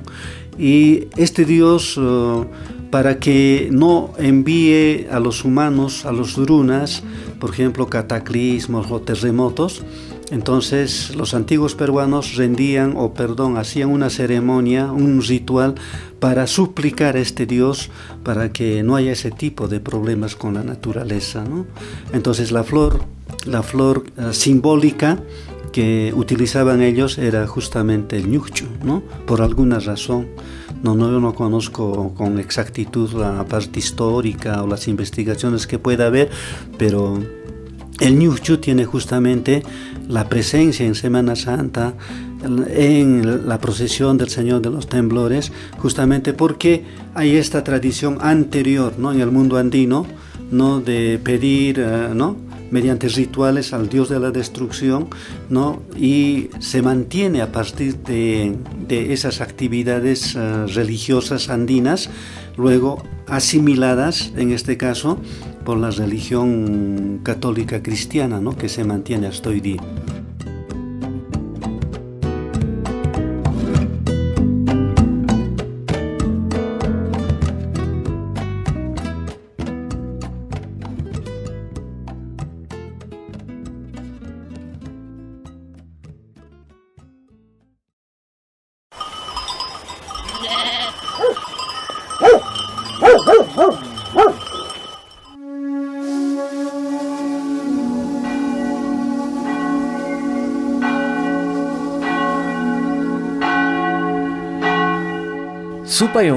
[0.58, 2.44] Y este dios, eh,
[2.90, 7.02] para que no envíe a los humanos, a los runas,
[7.38, 9.82] por ejemplo, cataclismos o terremotos,
[10.30, 15.74] entonces los antiguos peruanos rendían o perdón, hacían una ceremonia, un ritual
[16.20, 17.90] para suplicar a este Dios
[18.22, 21.44] para que no haya ese tipo de problemas con la naturaleza.
[21.44, 21.66] ¿no?
[22.12, 23.04] Entonces la flor,
[23.46, 25.18] la flor eh, simbólica
[25.72, 29.02] que utilizaban ellos era justamente el ñuchu, ¿no?
[29.26, 30.28] por alguna razón.
[30.82, 36.06] No, no, yo no conozco con exactitud la parte histórica o las investigaciones que pueda
[36.06, 36.30] haber,
[36.78, 37.18] pero
[38.00, 39.62] el ñuchu tiene justamente
[40.10, 41.94] la presencia en Semana Santa,
[42.42, 49.12] en la procesión del Señor de los Temblores, justamente porque hay esta tradición anterior ¿no?
[49.12, 50.06] en el mundo andino
[50.50, 50.80] ¿no?
[50.80, 52.36] de pedir eh, ¿no?
[52.70, 55.08] Mediante rituales al Dios de la destrucción
[55.48, 55.82] ¿no?
[55.96, 58.56] y se mantiene a partir de,
[58.88, 62.10] esas actividades eh, religiosas andinas,
[62.56, 65.18] luego asimiladas en este caso
[65.64, 68.56] por la religión católica cristiana ¿no?
[68.56, 69.80] que se mantiene hasta hoy día.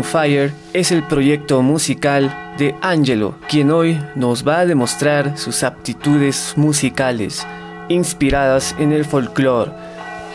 [0.04, 6.54] Fire es el proyecto musical de Angelo, quien hoy nos va a demostrar sus aptitudes
[6.56, 7.46] musicales.
[7.90, 9.72] inspiradas en el folclore,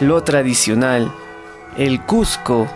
[0.01, 1.11] lo tradicional,
[1.77, 2.67] el Cusco,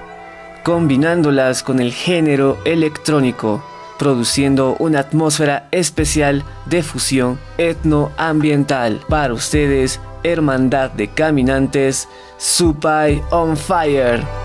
[0.64, 3.62] combinándolas con el género electrónico,
[3.98, 9.00] produciendo una atmósfera especial de fusión etnoambiental.
[9.08, 14.41] Para ustedes, Hermandad de Caminantes, Supai on Fire.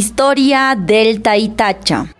[0.00, 2.14] Historia del Taitacha.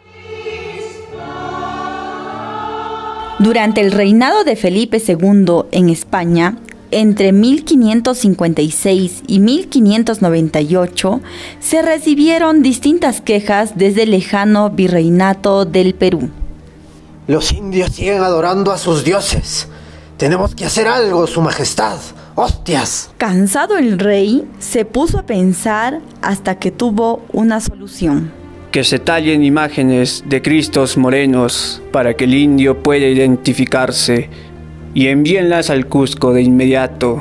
[3.38, 6.58] Durante el reinado de Felipe II en España,
[6.90, 11.20] entre 1556 y 1598,
[11.58, 16.28] se recibieron distintas quejas desde el lejano virreinato del Perú.
[17.28, 19.68] Los indios siguen adorando a sus dioses.
[20.18, 21.96] Tenemos que hacer algo, Su Majestad.
[22.42, 23.10] ¡Hostias!
[23.18, 28.32] Cansado el rey, se puso a pensar hasta que tuvo una solución.
[28.70, 34.30] Que se tallen imágenes de Cristos morenos para que el indio pueda identificarse
[34.94, 37.20] y envíenlas al Cusco de inmediato.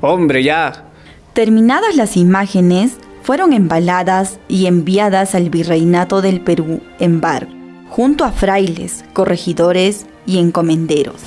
[0.00, 0.86] ¡Hombre, ya!
[1.34, 7.52] Terminadas las imágenes, fueron embaladas y enviadas al virreinato del Perú en barco,
[7.90, 11.20] junto a frailes, corregidores y encomenderos.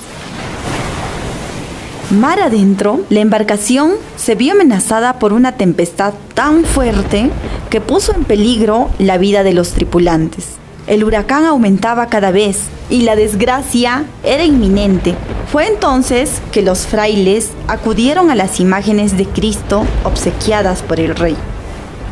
[2.14, 7.30] Mar adentro, la embarcación se vio amenazada por una tempestad tan fuerte
[7.70, 10.50] que puso en peligro la vida de los tripulantes.
[10.86, 12.58] El huracán aumentaba cada vez
[12.88, 15.16] y la desgracia era inminente.
[15.50, 21.36] Fue entonces que los frailes acudieron a las imágenes de Cristo obsequiadas por el rey.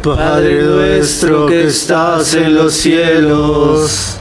[0.02, 4.18] Padre nuestro que estás en los cielos.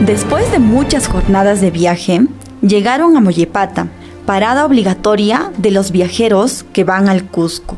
[0.00, 2.20] Después de muchas jornadas de viaje,
[2.60, 3.88] llegaron a Mollepata,
[4.26, 7.76] parada obligatoria de los viajeros que van al Cusco.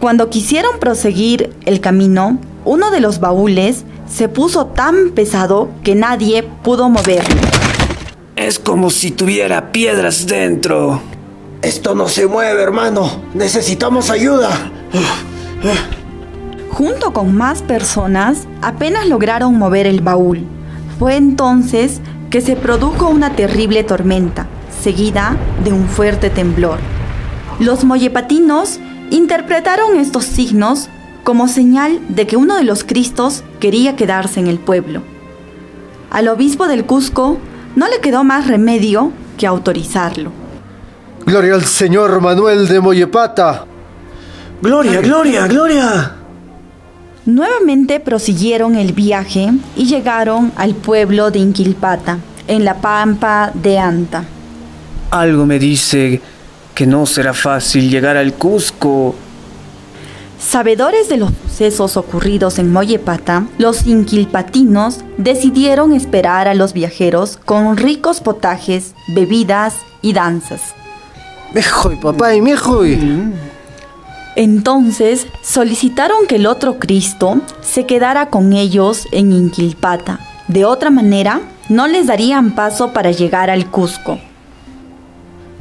[0.00, 6.42] Cuando quisieron proseguir el camino, uno de los baúles se puso tan pesado que nadie
[6.42, 7.40] pudo moverlo.
[8.36, 11.02] Es como si tuviera piedras dentro.
[11.62, 13.22] Esto no se mueve, hermano.
[13.34, 14.50] Necesitamos ayuda.
[16.70, 20.46] Junto con más personas, apenas lograron mover el baúl.
[20.98, 22.00] Fue entonces
[22.30, 24.46] que se produjo una terrible tormenta,
[24.78, 26.78] seguida de un fuerte temblor.
[27.58, 28.78] Los mollepatinos
[29.10, 30.88] interpretaron estos signos
[31.24, 35.02] como señal de que uno de los Cristos quería quedarse en el pueblo.
[36.10, 37.38] Al obispo del Cusco
[37.76, 40.32] no le quedó más remedio que autorizarlo.
[41.26, 43.66] Gloria al Señor Manuel de Mollepata.
[44.62, 46.14] Gloria, gloria, gloria.
[47.26, 54.24] Nuevamente prosiguieron el viaje y llegaron al pueblo de Inquilpata, en la pampa de Anta.
[55.10, 56.20] Algo me dice
[56.74, 59.14] que no será fácil llegar al Cusco.
[60.38, 67.76] Sabedores de los sucesos ocurridos en Mollepata, los inquilpatinos decidieron esperar a los viajeros con
[67.76, 70.60] ricos potajes, bebidas y danzas.
[71.54, 73.32] Mejoy, papá, y mejoy.
[74.36, 80.20] Entonces solicitaron que el otro Cristo se quedara con ellos en Inquilpata.
[80.46, 84.20] De otra manera, no les darían paso para llegar al Cusco.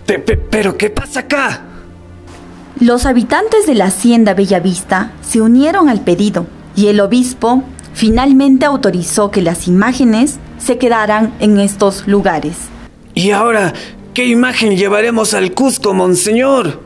[0.07, 1.61] Pe- pe- ¿Pero qué pasa acá?
[2.79, 9.31] Los habitantes de la hacienda Bellavista se unieron al pedido y el obispo finalmente autorizó
[9.31, 12.55] que las imágenes se quedaran en estos lugares.
[13.15, 13.73] ¿Y ahora
[14.13, 16.81] qué imagen llevaremos al Cusco, monseñor?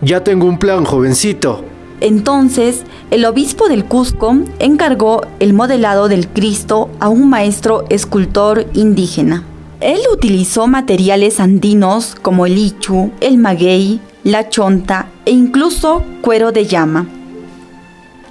[0.00, 1.64] Ya tengo un plan, jovencito.
[2.00, 9.42] Entonces, el obispo del Cusco encargó el modelado del Cristo a un maestro escultor indígena.
[9.80, 16.66] Él utilizó materiales andinos como el ichu, el maguey, la chonta e incluso cuero de
[16.66, 17.06] llama.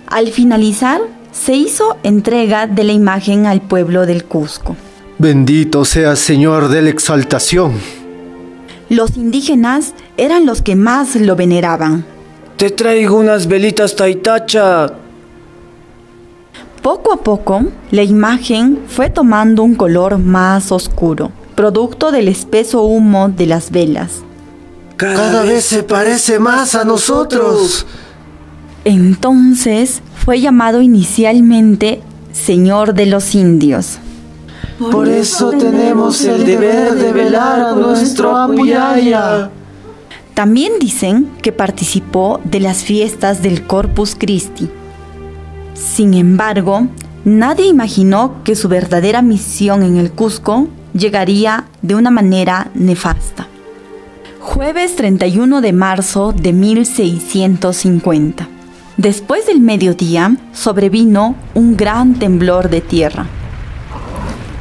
[0.07, 0.99] Al finalizar,
[1.31, 4.75] se hizo entrega de la imagen al pueblo del Cusco.
[5.19, 7.73] Bendito sea Señor de la exaltación.
[8.89, 12.05] Los indígenas eran los que más lo veneraban.
[12.57, 14.93] Te traigo unas velitas taitacha.
[16.81, 23.29] Poco a poco, la imagen fue tomando un color más oscuro, producto del espeso humo
[23.29, 24.23] de las velas.
[24.95, 27.85] Cada vez se parece más a nosotros.
[28.83, 32.01] Entonces fue llamado inicialmente
[32.31, 33.99] Señor de los Indios.
[34.91, 39.49] Por eso tenemos el deber de velar a nuestro Apuyaya.
[40.33, 44.69] También dicen que participó de las fiestas del Corpus Christi.
[45.77, 46.87] Sin embargo,
[47.23, 53.47] nadie imaginó que su verdadera misión en el Cusco llegaría de una manera nefasta.
[54.39, 58.47] Jueves 31 de marzo de 1650.
[58.97, 63.27] Después del mediodía sobrevino un gran temblor de tierra,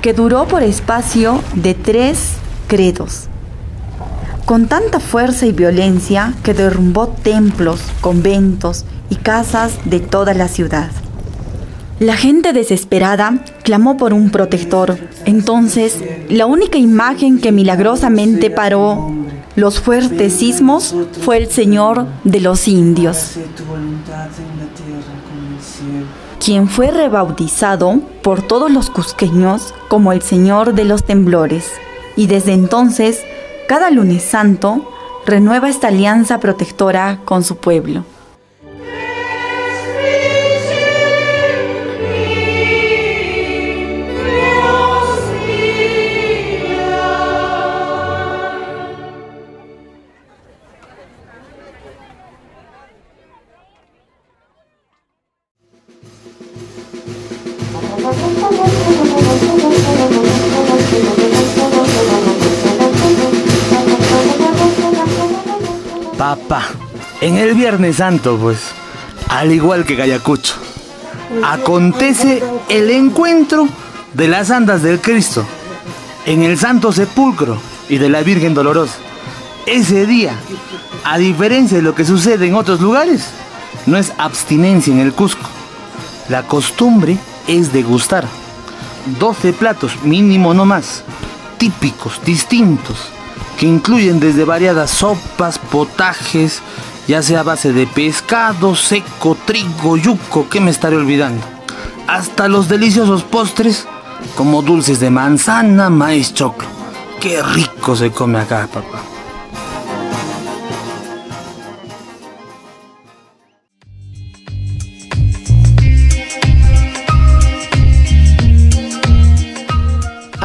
[0.03, 2.35] que duró por espacio de tres
[2.67, 3.29] credos
[4.47, 10.89] con tanta fuerza y violencia que derrumbó templos, conventos y casas de toda la ciudad.
[11.99, 14.99] La gente desesperada clamó por un protector.
[15.25, 19.15] Entonces, la única imagen que milagrosamente paró
[19.55, 23.39] los fuertes sismos fue el Señor de los Indios,
[26.45, 31.73] quien fue rebautizado por todos los cusqueños como el Señor de los Temblores.
[32.15, 33.23] Y desde entonces,
[33.69, 34.87] cada lunes santo
[35.25, 38.05] renueva esta alianza protectora con su pueblo.
[67.37, 68.71] El Viernes Santo, pues,
[69.29, 70.55] al igual que Gayacucho,
[71.45, 73.69] acontece el encuentro
[74.15, 75.45] de las andas del Cristo
[76.25, 77.59] en el Santo Sepulcro
[77.91, 78.97] y de la Virgen Dolorosa.
[79.67, 80.33] Ese día,
[81.05, 83.29] a diferencia de lo que sucede en otros lugares,
[83.85, 85.47] no es abstinencia en el Cusco.
[86.31, 88.27] La costumbre es degustar
[89.19, 91.05] 12 platos, mínimo no más,
[91.59, 92.97] típicos, distintos,
[93.59, 96.63] que incluyen desde variadas sopas, potajes,
[97.07, 101.45] ya sea a base de pescado, seco, trigo, yuco, ¿qué me estaré olvidando?
[102.07, 103.87] Hasta los deliciosos postres
[104.37, 106.69] como dulces de manzana, maíz, choclo.
[107.21, 109.03] Qué rico se come acá, papá.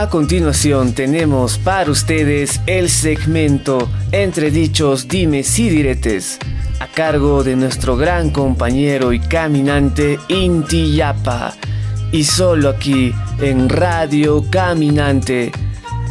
[0.02, 6.40] A continuación tenemos para ustedes el segmento Entre dichos, dimes y diretes,
[6.82, 11.54] a cargo de nuestro gran compañero y caminante Inti Yapa.
[12.12, 15.52] Y solo aquí en Radio Caminante.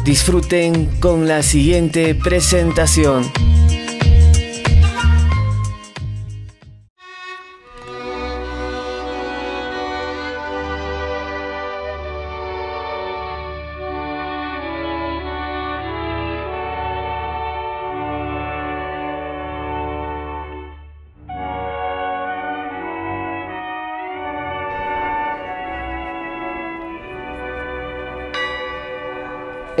[0.05, 3.29] Disfruten con la siguiente presentación.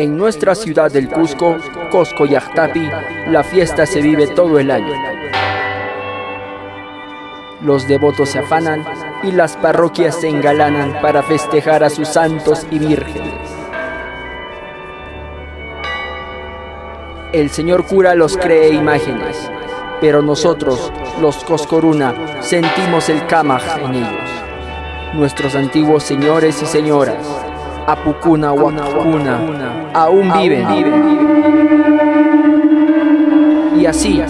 [0.01, 1.57] En nuestra ciudad del Cusco,
[1.91, 2.89] Cosco Yachtapi,
[3.27, 4.95] la fiesta se vive todo el año.
[7.61, 8.83] Los devotos se afanan
[9.21, 13.51] y las parroquias se engalanan para festejar a sus santos y vírgenes.
[17.31, 19.51] El señor cura los cree imágenes,
[20.01, 20.91] pero nosotros,
[21.21, 24.29] los Coscoruna, sentimos el Kamaj en ellos.
[25.13, 27.50] Nuestros antiguos señores y señoras,
[27.87, 29.39] Apucuna Wakuna,
[29.93, 30.67] aún viven.
[33.77, 34.21] Y así,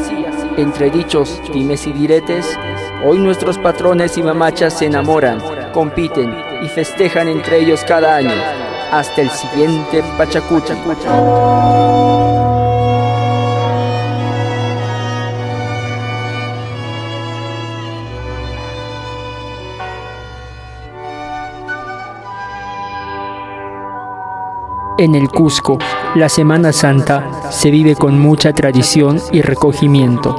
[0.58, 2.58] entre dichos dimes y diretes,
[3.06, 5.42] hoy nuestros patrones y mamachas se enamoran,
[5.74, 6.34] compiten
[6.64, 8.32] y festejan entre ellos cada año,
[8.92, 10.76] hasta el siguiente Pachacucha.
[25.02, 25.80] En el Cusco,
[26.14, 30.36] la Semana Santa se vive con mucha tradición y recogimiento.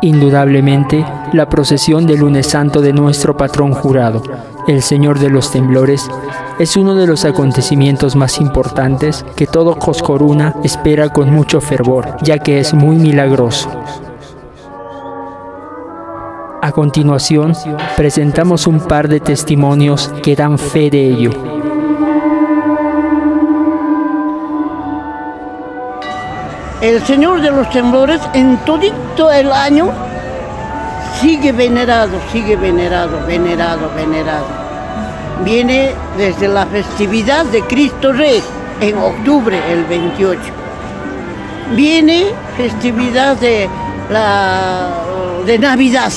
[0.00, 1.04] Indudablemente,
[1.34, 4.22] la procesión del lunes santo de nuestro patrón jurado,
[4.66, 6.08] el Señor de los Temblores,
[6.58, 12.38] es uno de los acontecimientos más importantes que todo Coscoruna espera con mucho fervor, ya
[12.38, 13.68] que es muy milagroso.
[16.62, 17.52] A continuación,
[17.94, 21.54] presentamos un par de testimonios que dan fe de ello.
[26.84, 29.90] El Señor de los Temblores en todito el año
[31.18, 34.46] sigue venerado, sigue venerado, venerado, venerado.
[35.42, 38.42] Viene desde la festividad de Cristo Rey
[38.82, 40.40] en octubre, el 28.
[41.74, 42.26] Viene
[42.58, 43.66] festividad de,
[44.10, 44.90] la,
[45.46, 46.12] de Navidad.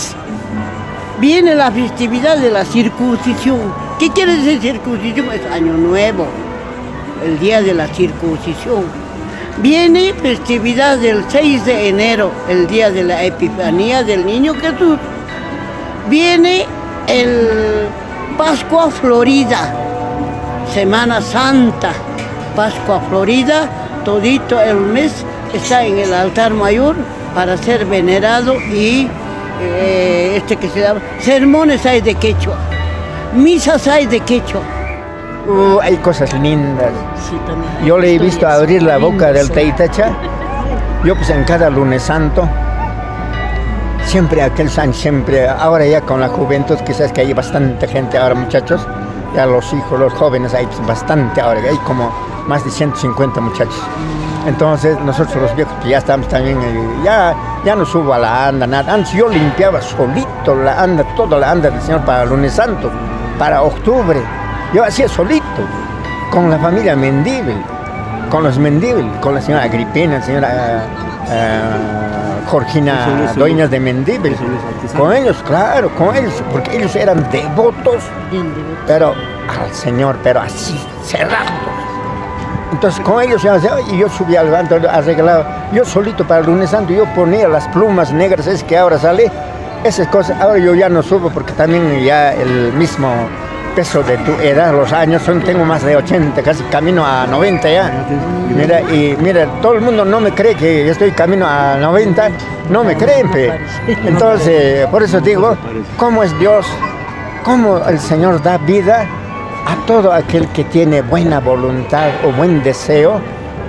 [1.22, 3.74] Viene la festividad de la circuncisión.
[4.00, 5.32] ¿Qué quiere decir circuncisión?
[5.32, 6.28] Es año nuevo,
[7.24, 9.07] el día de la circuncisión
[9.62, 15.00] Viene festividad del 6 de enero, el día de la Epifanía del Niño Jesús.
[16.10, 16.68] Viene
[17.08, 17.88] el
[18.38, 19.74] Pascua Florida,
[20.72, 21.92] Semana Santa,
[22.56, 23.68] Pascua Florida,
[24.06, 26.96] todito el mes está en el altar mayor
[27.34, 29.08] para ser venerado y
[29.60, 32.60] eh, este que se llama sermones hay de quechua,
[33.34, 34.77] misas hay de quechua
[35.48, 36.92] Uh, hay cosas lindas.
[37.86, 40.12] Yo le he visto abrir la boca del Teitacha.
[41.06, 42.50] Yo pues en cada lunes santo,
[44.04, 48.36] siempre aquel san, siempre, ahora ya con la juventud, quizás que hay bastante gente ahora
[48.36, 48.86] muchachos,
[49.34, 52.12] ya los hijos, los jóvenes, hay pues, bastante ahora, hay como
[52.48, 53.82] más de 150 muchachos.
[54.48, 57.34] Entonces nosotros los viejos pues, ya estamos también, eh, ya,
[57.64, 58.94] ya no subo a la anda, nada.
[58.94, 62.92] Antes yo limpiaba solito la anda, toda la anda del Señor para el lunes santo,
[63.40, 64.22] para octubre.
[64.74, 65.46] Yo hacía solito,
[66.32, 67.58] con la familia Mendíbil,
[68.30, 70.84] con los Mendíbil, con la señora Agripina, la señora
[71.26, 74.36] uh, Jorgina Dueñas de Mendíbil.
[74.98, 78.04] Con ellos, claro, con ellos, porque ellos eran devotos,
[78.86, 79.14] pero
[79.48, 81.48] al Señor, pero así, cerrados.
[82.72, 83.46] Entonces con ellos
[83.90, 87.66] y yo subía al banco arreglado, yo solito para el lunes santo, yo ponía las
[87.70, 89.32] plumas negras, es que ahora sale,
[89.86, 93.08] esas cosas, ahora yo ya no subo porque también ya el mismo
[93.78, 97.70] peso de tu edad, los años, son, tengo más de 80, casi camino a 90
[97.70, 98.08] ya.
[98.50, 102.30] Mira, y mira, todo el mundo no me cree que estoy camino a 90,
[102.72, 103.30] no me creen,
[104.04, 105.56] Entonces, por eso digo,
[105.96, 106.66] ¿cómo es Dios?
[107.44, 109.06] ¿Cómo el Señor da vida
[109.68, 113.22] a todo aquel que tiene buena voluntad o buen deseo?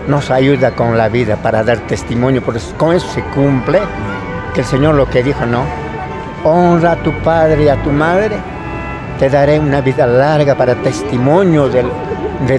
[0.06, 3.80] Nos ayuda con la vida para dar testimonio, porque con eso se cumple
[4.54, 5.64] que el Señor lo que dijo, no,
[6.44, 8.38] honra a tu padre y a tu madre,
[9.18, 11.82] te daré una vida larga para testimonio de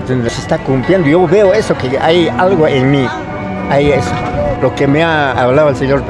[0.02, 1.08] donde se está cumpliendo.
[1.08, 3.08] Yo veo eso, que hay algo en mí,
[3.70, 4.12] hay eso.
[4.62, 6.04] Lo que me ha hablado el Señor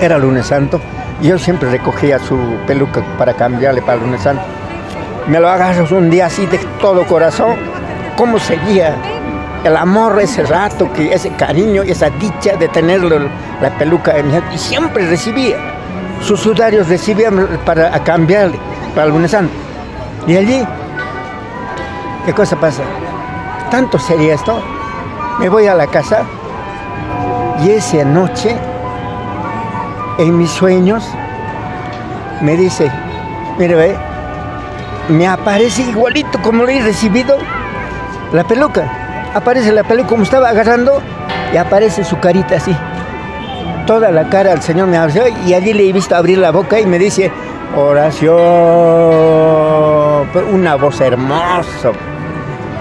[0.00, 0.80] era lunes santo,
[1.20, 4.42] y yo siempre recogía su peluca para cambiarle para lunes santo.
[5.28, 7.56] Me lo agarras un día así de todo corazón,
[8.16, 8.96] cómo seguía
[9.64, 13.28] el amor ese rato, que ese cariño, esa dicha de tenerlo
[13.60, 15.56] la peluca en mi y siempre recibía.
[16.22, 18.58] Sus sudarios recibían para cambiarle
[18.94, 19.52] para el lunes santo.
[20.26, 20.64] Y allí,
[22.24, 22.82] ¿qué cosa pasa?
[23.70, 24.62] Tanto sería esto.
[25.38, 26.24] Me voy a la casa
[27.62, 28.56] y esa noche,
[30.18, 31.08] en mis sueños,
[32.40, 32.90] me dice,
[33.58, 33.96] mire,
[35.08, 37.38] me aparece igualito como le he recibido
[38.32, 39.30] la peluca.
[39.34, 41.00] Aparece la peluca como estaba agarrando
[41.52, 42.76] y aparece su carita así.
[43.86, 46.78] Toda la cara al Señor me abrió y allí le he visto abrir la boca
[46.78, 47.32] y me dice,
[47.76, 48.34] oración,
[50.52, 51.92] una voz hermosa.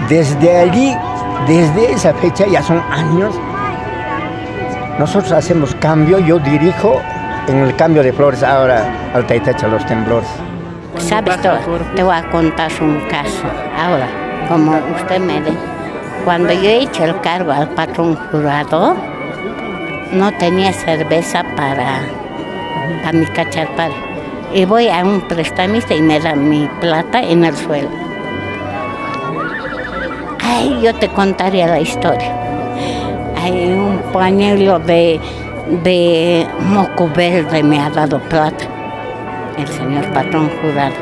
[0.10, 0.96] Desde allí,
[1.48, 3.34] desde esa fecha, ya son años,
[5.00, 7.02] nosotros hacemos cambio, yo dirijo
[7.48, 10.30] en el cambio de flores ahora al Taitacha Los Temblores.
[10.98, 11.38] Sabes,
[11.96, 13.46] te voy a contar un caso.
[13.78, 14.08] Ahora,
[14.48, 15.58] como usted me dice,
[16.26, 18.96] cuando yo he hecho el cargo al patrón jurado,
[20.12, 22.02] no tenía cerveza para,
[23.02, 24.11] para mi cacharpal.
[24.54, 27.90] Y voy a un prestamista y me da mi plata en el suelo.
[30.44, 32.36] Ay, yo te contaría la historia.
[33.42, 35.20] Hay un pañuelo de,
[35.84, 38.66] de moco verde me ha dado plata.
[39.58, 40.96] El señor patrón jurado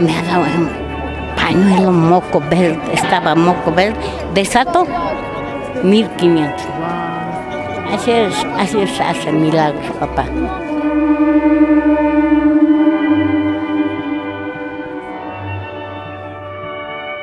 [0.00, 0.86] me ha dado un
[1.36, 3.98] pañuelo moco verde, estaba moco verde,
[4.34, 4.86] desato
[5.82, 6.62] 1500.
[7.92, 10.24] Así es, así es, hace milagros, papá.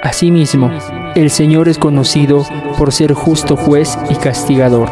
[0.04, 0.70] Asimismo,
[1.16, 2.46] el Señor es conocido
[2.78, 4.90] por ser justo juez y castigador.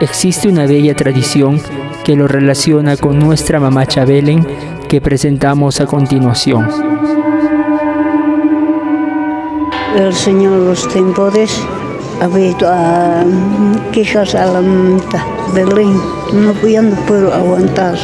[0.00, 1.60] Existe una bella tradición
[2.02, 4.44] que lo relaciona con nuestra mamá Chabelen
[4.88, 6.68] que presentamos a continuación.
[9.96, 11.81] El Señor los temores ha
[12.28, 13.24] visto a
[13.90, 14.60] quejas a la
[15.54, 15.96] Belén.
[16.32, 17.96] No, no puedo aguantar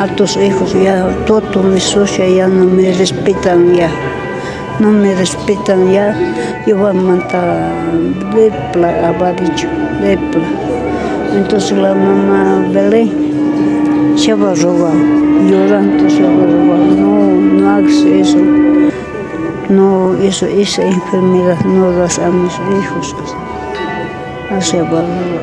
[0.00, 3.90] a tus hijos, ya todo mi socia ya no me respetan ya.
[4.78, 6.14] No me respetan ya,
[6.66, 7.72] yo voy a matar
[8.34, 9.66] lepla, había dicho,
[10.00, 10.44] lepla.
[11.34, 14.94] Entonces la mamá Belén se va a robar,
[15.48, 18.38] llorando se va a robar, no, no hagas eso.
[19.68, 23.36] No, eso, esa enfermedad no das a mis hijos.
[24.50, 25.35] Así va a robar.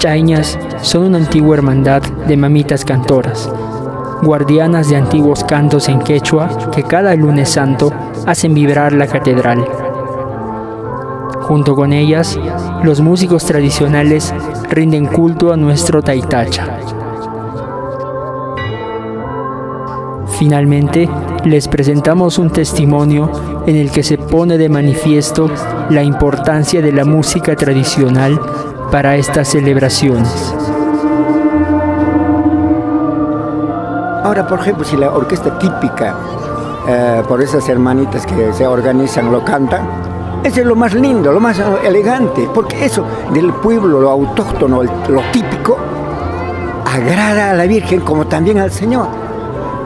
[0.00, 3.48] Las son una antigua hermandad de mamitas cantoras,
[4.22, 7.92] guardianas de antiguos cantos en quechua que cada lunes santo
[8.26, 9.64] hacen vibrar la catedral.
[11.42, 12.40] Junto con ellas,
[12.82, 14.34] los músicos tradicionales
[14.70, 16.66] rinden culto a nuestro Taitacha.
[20.38, 21.08] Finalmente,
[21.44, 23.30] les presentamos un testimonio
[23.66, 25.48] en el que se pone de manifiesto
[25.90, 28.40] la importancia de la música tradicional
[28.92, 30.54] para estas celebraciones.
[34.22, 36.14] Ahora, por ejemplo, si la orquesta típica,
[36.86, 39.88] eh, por esas hermanitas que se organizan, lo cantan,
[40.44, 45.22] eso es lo más lindo, lo más elegante, porque eso del pueblo, lo autóctono, lo
[45.32, 45.78] típico,
[46.84, 49.08] agrada a la Virgen como también al Señor.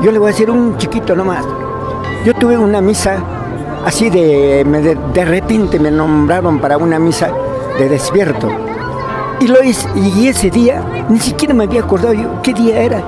[0.02, 1.44] Yo le voy a decir un chiquito nomás.
[2.24, 3.18] Yo tuve una misa
[3.84, 4.64] así de,
[5.14, 7.30] de, repente me nombraron para una misa
[7.78, 8.76] de despierto.
[9.41, 13.03] Y, lo hice, y ese día ni siquiera me había acordado yo qué día era.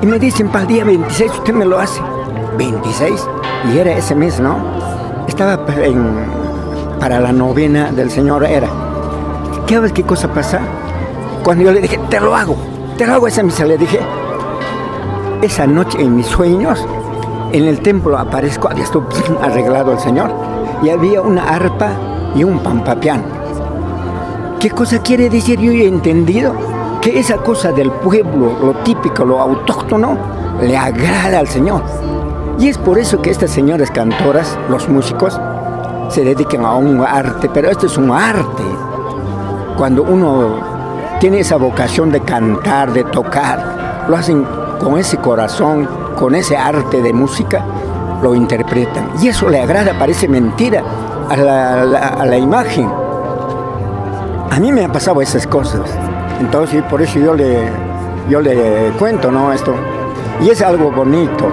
[0.00, 2.00] Y me dicen, para día 26 usted me lo hace.
[2.56, 3.26] 26.
[3.72, 4.56] Y era ese mes, ¿no?
[5.26, 5.64] Estaba
[6.98, 8.68] para la novena del Señor, era.
[9.66, 10.60] ¿Qué sabes qué cosa pasa?
[11.42, 12.56] Cuando yo le dije, te lo hago,
[12.96, 14.00] te lo hago esa misa, le dije,
[15.42, 16.86] esa noche en mis sueños,
[17.52, 19.06] en el templo aparezco, había estado
[19.42, 20.30] arreglado el Señor,
[20.82, 21.92] y había una arpa
[22.34, 23.39] y un pampapián.
[24.60, 25.58] ¿Qué cosa quiere decir?
[25.58, 26.52] Yo he entendido
[27.00, 30.18] que esa cosa del pueblo, lo típico, lo autóctono,
[30.60, 31.82] le agrada al Señor.
[32.58, 35.40] Y es por eso que estas señoras cantoras, los músicos,
[36.10, 38.62] se dedican a un arte, pero esto es un arte.
[39.78, 40.58] Cuando uno
[41.20, 44.46] tiene esa vocación de cantar, de tocar, lo hacen
[44.78, 45.88] con ese corazón,
[46.18, 47.64] con ese arte de música,
[48.22, 49.08] lo interpretan.
[49.22, 50.82] Y eso le agrada, parece mentira
[51.30, 52.99] a la, imagen.
[54.50, 55.82] A mí me han pasado esas cosas.
[56.40, 57.68] Entonces, por eso yo le,
[58.28, 59.52] yo le cuento, ¿no?
[59.52, 59.74] Esto.
[60.42, 61.48] Y es algo bonito.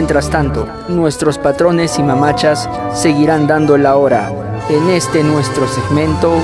[0.00, 4.32] Mientras tanto, nuestros patrones y mamachas seguirán dando la hora
[4.70, 6.40] en este nuestro segmento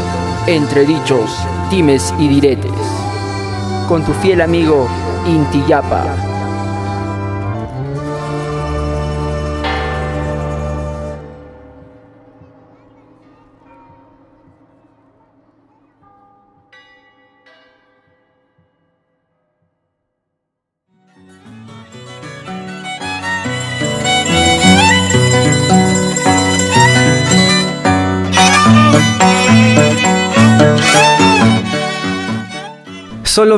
[0.46, 1.34] Entre dichos,
[1.70, 2.70] dimes y diretes.
[3.88, 4.86] Con tu fiel amigo
[5.26, 6.25] Intiyapa.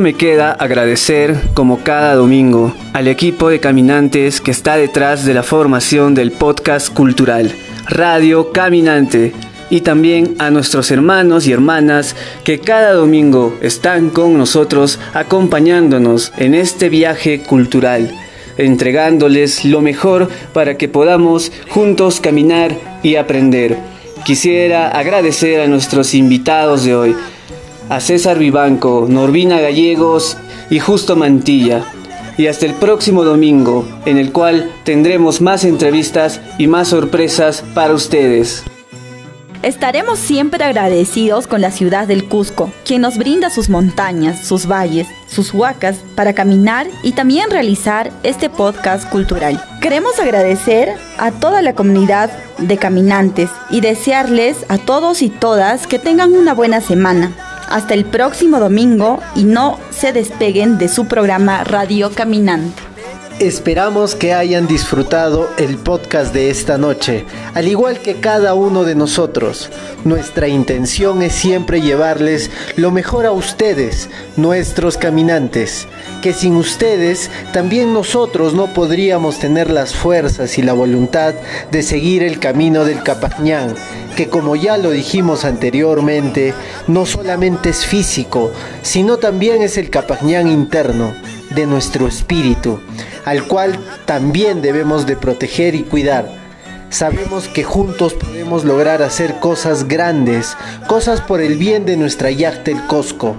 [0.01, 5.43] Me queda agradecer, como cada domingo, al equipo de caminantes que está detrás de la
[5.43, 7.53] formación del podcast cultural,
[7.89, 9.33] Radio Caminante,
[9.71, 16.55] y también a nuestros hermanos y hermanas que cada domingo están con nosotros acompañándonos en
[16.55, 18.09] este viaje cultural,
[18.57, 22.73] entregándoles lo mejor para que podamos juntos caminar
[23.03, 23.77] y aprender.
[24.25, 27.17] Quisiera agradecer a nuestros invitados de hoy,
[27.89, 30.37] a César Vivanco, Norvina Gallegos
[30.71, 31.85] y Justo Mantilla.
[32.37, 37.95] Y hasta el próximo domingo, en el cual tendremos más entrevistas y más sorpresas para
[37.95, 38.63] ustedes.
[39.63, 45.09] Estaremos siempre agradecidos con la ciudad del Cusco, quien nos brinda sus montañas, sus valles,
[45.27, 49.61] sus huacas para caminar y también realizar este podcast cultural.
[49.81, 55.99] Queremos agradecer a toda la comunidad de caminantes y desearles a todos y todas que
[55.99, 61.65] tengan una buena semana hasta el próximo domingo y no se despeguen de su programa
[61.65, 62.88] Radio Caminante.
[63.41, 67.25] Esperamos que hayan disfrutado el podcast de esta noche,
[67.55, 69.71] al igual que cada uno de nosotros.
[70.05, 75.87] Nuestra intención es siempre llevarles lo mejor a ustedes, nuestros caminantes,
[76.21, 81.33] que sin ustedes también nosotros no podríamos tener las fuerzas y la voluntad
[81.71, 83.77] de seguir el camino del Capañán,
[84.17, 86.55] que como ya lo dijimos anteriormente,
[86.89, 88.51] no solamente es físico,
[88.83, 91.15] sino también es el Capañán interno
[91.51, 92.81] de nuestro espíritu
[93.29, 96.31] al cual también debemos de proteger y cuidar.
[96.89, 102.83] Sabemos que juntos podemos lograr hacer cosas grandes, cosas por el bien de nuestra Yachtel
[102.87, 103.37] Cosco.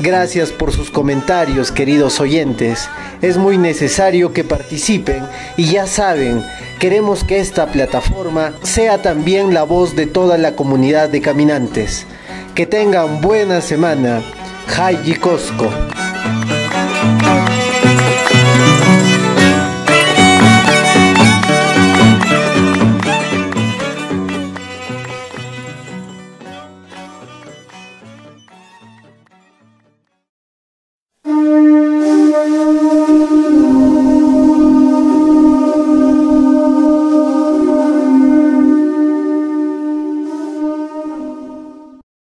[0.00, 2.88] Gracias por sus comentarios, queridos oyentes.
[3.22, 5.22] Es muy necesario que participen
[5.56, 6.44] y ya saben,
[6.80, 12.06] queremos que esta plataforma sea también la voz de toda la comunidad de caminantes.
[12.56, 14.20] Que tengan buena semana.
[14.66, 15.70] Haji Cosco.